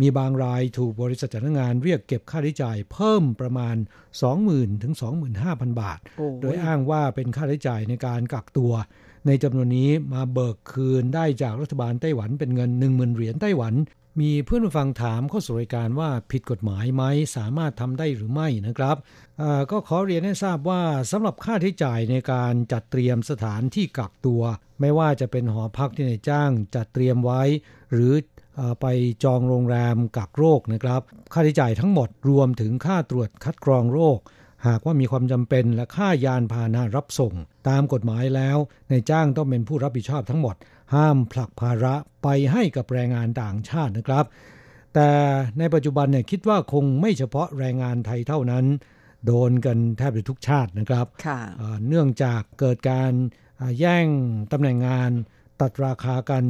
[0.00, 3.76] มีบางรายถูกบริษัทจ้างงานเรียกเก็บค่าใช้จ่ายเพิ่มประมาณ
[4.28, 4.94] 20,000ถึง
[5.36, 8.72] 25,000 บาทโอ้โดยอ้างว่าเป็นค่าใช้จ่ายในการกักตัว
[9.26, 13.74] ในจำนวนนี้มาเบิกคืนได้จากรัฐบาลไต้หวันเป็นเงิน 10,000 เหรียญไต้หวัน
[14.20, 17.02] มีเพื่อนฟังถามเข้าสู่รายการว่าผิดกฎหมายไหม
[17.36, 18.96] สามารถทำได้หรือไม่นะครับ
[19.70, 24.42] ก็ขอเรียนให้ทราบว่าสำหรับค่าใช้จ่ายในการจัดเตรียมสถานที่กักตัว
[24.80, 27.42] ไม่ว่าจะเป็นหอพักที่นายจ้างจัดเตรียมไว้
[27.92, 28.12] หรือ
[28.56, 28.86] เอ่อไป
[29.24, 31.00] จองโรงแรมกักโรคนะครับ
[31.32, 34.18] ค่าใช้จ่ายทั้งหมดรวมถึงค่าตรวจคัดกรองโรค
[34.66, 37.34] หากว่ามีความจำเป็นและค่ายานพาหนะรับส่ง
[37.68, 38.58] ตามกฎหมายแล้ว
[38.90, 40.54] นายจ้างต้องเป็นผู้รับผิดชอบทั้งหมด
[40.94, 44.24] ห้ามผลักภาระไปให้กับแรงงานต่างชาตินะครับ
[44.94, 45.10] แต่
[45.58, 48.64] ในปัจจุบันเนี่ยคิดว่าคงไม่เฉพาะแรงงานไทยเท่านั้น
[49.26, 53.12] โดนกันแทบจะทุกชาตินะครับค่ะเอ่อเนื่องจากเกิดการ
[53.60, 54.06] อ่าแย่ง
[54.52, 55.10] ตำแหน่งงาน
[55.60, 56.44] ตัดราคากัน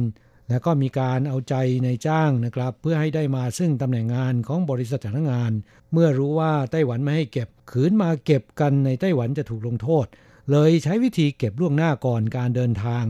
[0.49, 5.51] แล้วก็มีการเอาใจในจ้างนะครับ เพื่อให้ได้มาซึ่งตำแหน่งงานของบริษัทจ้างงาน
[5.93, 10.05] เมื่อรู้ว่าไต้หวันไม่ให้เก็บขืนมาเก็บกันในไต้หวันจะถูกลงโทษ
[10.51, 13.05] เลยใช้วิธีเก็บล่วงหน้าก่อนการเดินทาง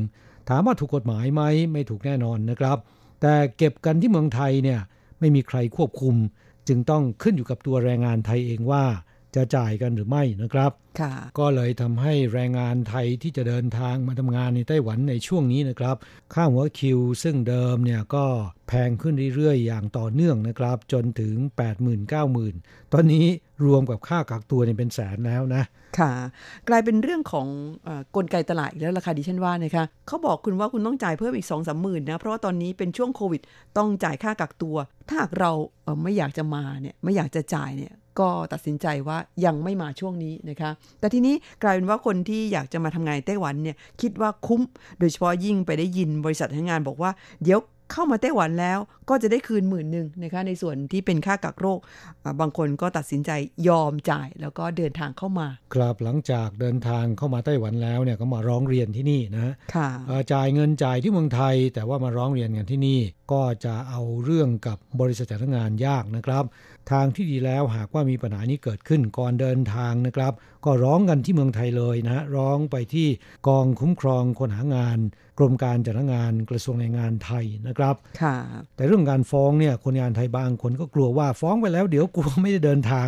[0.54, 1.44] ถามว่าถูกกฎหมายไหม
[1.74, 2.78] ไม่ถูกแน่นอนนะครับ
[3.22, 4.80] แต่เก็บกันที่เมืองไทยเนี่ย
[5.20, 6.16] ไม่มีใครควบคุม
[6.68, 8.84] จึงต้องขึ้นอยู่กับตัวแรงงานไทยเองว่า
[9.36, 15.96] จะจ่ายกันหรือไม่นะครับค่ะก็เลยทำให้แรงงานไทยที่จะเดินทางมาทำงานในไต้หวันในช่วงนี้นะครับ
[16.34, 18.26] ค่าหัวคิวซึ่งเดิมเนี่ยก็
[18.68, 21.36] แพงขึ้นเรื่อยๆ อย่างต่อเนื่องนะครับ จนถึง
[21.76, 23.26] 80,000 90,000 ตอนนี้
[23.66, 25.64] รวมกับค่ากักตัวเนี่ยเป็นแสนแล้วนะ
[26.00, 26.12] ค่ะ
[26.70, 27.48] กลายเป็นเรื่องของ
[27.84, 33.42] เออกลไกตลาดอีกแล้วราคาดิฉันว่านะคะเขาบอกคุณว่าคุณต้องจ่ายเพิ่มอีก2องสามหมื่นนะ เพราะว่าตอนนี้เป็นช่วงโควิด
[33.78, 34.76] ต้องจ่ายค่ากักตัว
[35.08, 35.52] ถ้าหากเรา
[35.84, 44.62] เอ่อไม่อยากจะมาเนี่ยไม่อยากจะจ่ายเนี่ย ก็ตัดสินใจว่ายังไม่มาช่วงนี้นะคะ แต่ทีนี้กลายเป็นว่าคนที่อยากจะมาทำงานในไต้หวันเนี่ยคิดว่าคุ้ม
[45.00, 47.12] โดยเฉพาะยิ่งไปได้ยินบริษัทให้งานบอกว่า
[47.44, 47.62] เดี๋ยว
[47.96, 51.80] เข้ามาไต้หวันแล้วก็จะได้คืนหมื่นหนึ่งนะคะในส่วนที่เป็นค่ากักโรค
[52.24, 53.32] อ่าบางคนก็ตัดสินใจ
[53.68, 63.00] ยอมจ่ายแล้วก็เดินทางเข้ามา ครับหลังจากเดินทางเข้ามาไต้หวันแล้วเนี่ยก็มาร้องเรียนที่นี่นะค่ะเอ่อจ่ายเงินจ่ายที่เมืองไทย แต่ว่ามาร้องเรียนกันที่นี่
[63.32, 66.44] ก็จะเอาเรื่องกับบริษัทจัดงานยากนะครับ
[66.94, 70.34] ทางที่ดีแล้วหากว่ามีปัญหานี้เกิดขึ้นก่อนเดินทางนะครับ
[70.66, 73.08] ก็ร้องกันที่เมืองไทยเลยนะร้องไปที่
[73.48, 74.98] กองคุ้มครองคนหางาน
[75.38, 78.36] กรมการจัดงานกระทรวงแรงงานไทยนะครับค่ะ
[78.76, 83.08] แต่เรื่องการฟ้องเนี่ยคนงานไทยบางคนก็กลัวว่าฟ้องไปแล้วเดี๋ยวกลัวไม่ได้เดินทาง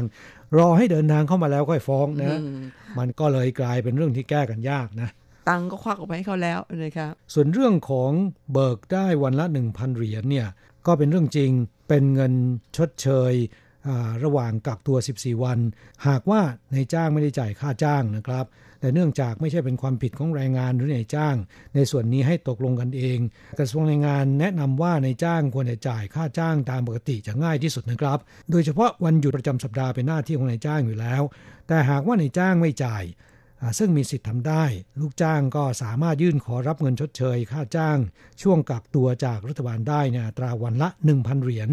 [0.57, 2.61] รอให้เดินทางเข้ามาแล้วค่อยฟ้องนะอืม
[2.97, 5.09] มันก็เลยกลายเป็นเรื่องที่แก้กันยากนะ
[5.49, 8.11] ตังค์ก็ควักออกไปให้เขาแล้วนะคะส่วนเรื่องของ
[8.51, 10.47] เบิกได้วันละ 1,000 เหรียญเนี่ย
[10.87, 11.51] ก็เป็นเรื่องจริง
[11.89, 12.33] เป็นเงิน
[12.77, 13.61] ชดเชยอ่า
[14.23, 15.59] ระหว่างกักตัว 14 วัน
[16.07, 18.45] หากว่าในายจ้างไม่ได้จ่ายค่าจ้างนะครับ
[18.79, 21.35] แต่เนื่องจากไม่ใช่เป็นความผิดของแรงงานหรือนายจ้าง
[21.75, 23.19] ในส่วนนี้ให้ตกลงกันเอง
[23.59, 28.19] กระทรวงแรงงานแนะนำว่านายจ้างควรจะจ่ายค่าจ้างตามปกติจะง่ายที่สุดนะครับ
[28.51, 31.21] โดยเฉพาะวันหยุดประจำสัปดาห์เป็นหน้าที่ของนายจ้างอยู่แล้ว
[31.67, 33.03] แต่หากว่านายจ้างไม่จ่าย
[33.79, 34.63] ซึ่งมีสิทธิ์ทำได้
[34.99, 37.97] ลูกจ้างก็สามารถยื่นขอรับเงินชดเชย ค่าจ้าง
[38.41, 41.69] ช่วงกักตัวจากรัฐบาลได้ในอัตราวันละ 1,000 เหรียญ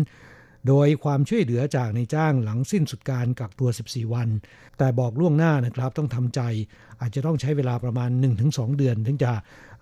[0.68, 4.28] โดยความช่วยเหลือจากในายจ้างหลังสิ้นสุดการกักตัว 14 วัน
[4.78, 6.40] แต่บอกล่วงหน้านะครับต้องทำใจ
[7.00, 8.11] อาจจะต้องใช้เวลาประมาณ
[8.44, 9.30] 1-2 เดือน ถึงจะ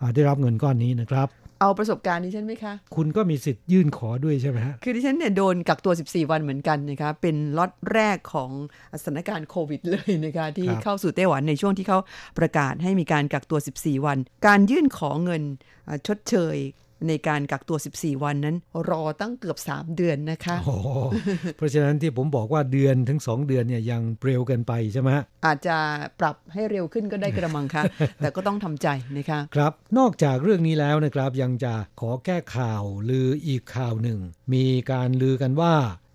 [0.00, 1.28] อ่าได้รับเงินก้อนนี้นะครับ
[1.60, 8.50] เอาประสบการณ์ดิฉันไหมคะ คุณก็มีสิทธิ์ยื่นขอด้วยใช่ไหมฮะ คือดิฉันเนี่ยโดนกักตัว 14 วันเหมือนกันนะคะ เป็นล็อตแรกของ
[9.02, 11.98] สถานการณ์โควิดเลยนะคะ ที่ครับเข้าสู่ไต้หวันในช่วงที่เขา
[12.38, 15.42] ประกาศให้มีการกักตัว 14 วัน การยื่นขอเงิน
[15.88, 16.56] อ่าชดเชย
[17.08, 18.56] ในการกักตัว 14 วันนั้น
[18.88, 20.88] รอตั้งเกือบ 3 เดือนนะคะโอ้โห
[21.56, 25.76] เพราะฉะนั้นที่ผมบอกว่าเดือนถึง 2 เดือนเนี่ยยังเร็วเกินไปใช่ไหมฮะอาจจะ
[26.20, 27.82] ปรับให้เร็วขึ้นก็ได้กระมังคะ
[28.16, 34.18] แต่ก็ต้องทำใจนะคะครับ นอกจากเรื่องนี้แล้วนะครับยังจะขอแก้ข่าวลืออีกข่าวหนึ่ง
[34.54, 35.74] มีการลือกันว่า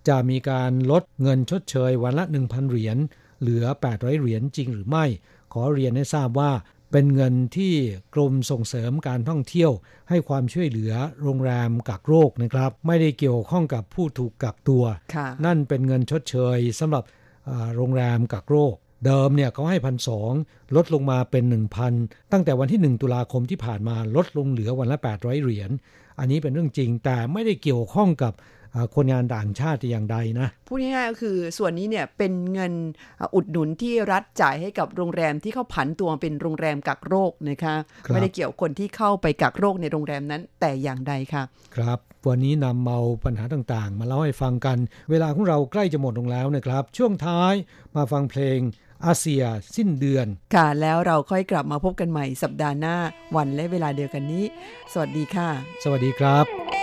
[0.10, 2.98] จะมีการลดเงินชดเชยวันละ 1,000 เหรียญ
[3.42, 5.06] เหลือ 800 เหรียญจริงหรือไม่
[5.54, 6.52] ขอเรียนให้ทราบว่า
[6.94, 7.74] เป็นเงินที่
[8.14, 9.72] กรมส่งเสริมการท่องเที่ยว
[10.10, 14.84] ให้ความช่วยเหลือโรงแรมกักโรคนะครับ ไม่ได้เกี่ยวข้องกับผู้ถูกกักตัว
[15.16, 17.04] ค่ะนั่นเป็นเงินชดเชยสำหรับ
[17.50, 18.74] อ่าโรงแรมกักโรค
[19.06, 20.10] เดิมเนี่ยเขาให้พันส
[20.76, 21.44] ลดลงมาเป็น
[21.90, 25.72] 1,000 ตั้งแต่วันที่ 1 ตุลาคมที่ผ่านมาลดลงเหลือวันละ 800 เหรียญ
[26.20, 28.63] อันนี้เป็นเรื่องจริงแต่ไม่ได้เกี่ยวข้องกับอ่า
[28.96, 32.74] คนงานต่างชาติแต่อย่างใดนะพูดง่ายๆก็คือส่วนนี้เนี่ยเป็นเงิน
[33.20, 41.44] อะอุดหนุนที่รัฐจ่ายให้กับโรงแรมที่เขาผันตัวมาเป็นโรงแรมกักโรคนะคะครับไม่ได้เกี่ยวคนที่เข้าไปกักโรคในโรงแรมนั้นแต่อย่างใดค่ะ
[41.76, 44.78] ครับ วันนี้นำเอาปัญหาต่างๆ มาเล่าให้ฟังกัน
[45.10, 47.54] เวลาของเราใกล้จะหมดลงแล้วนะครับ ช่วงท้าย
[47.96, 48.60] มาฟังเพลง
[49.06, 49.44] อาเซีย
[49.76, 52.96] สิ้นเดือน ค่ะ แล้วเราค่อยกลับมาพบกันใหม่สัปดาห์หน้า
[53.36, 54.46] วันและเวลาเดียวกันนี้
[54.92, 55.50] สวัสดีค่ะ
[55.84, 56.83] สวัสดีครับ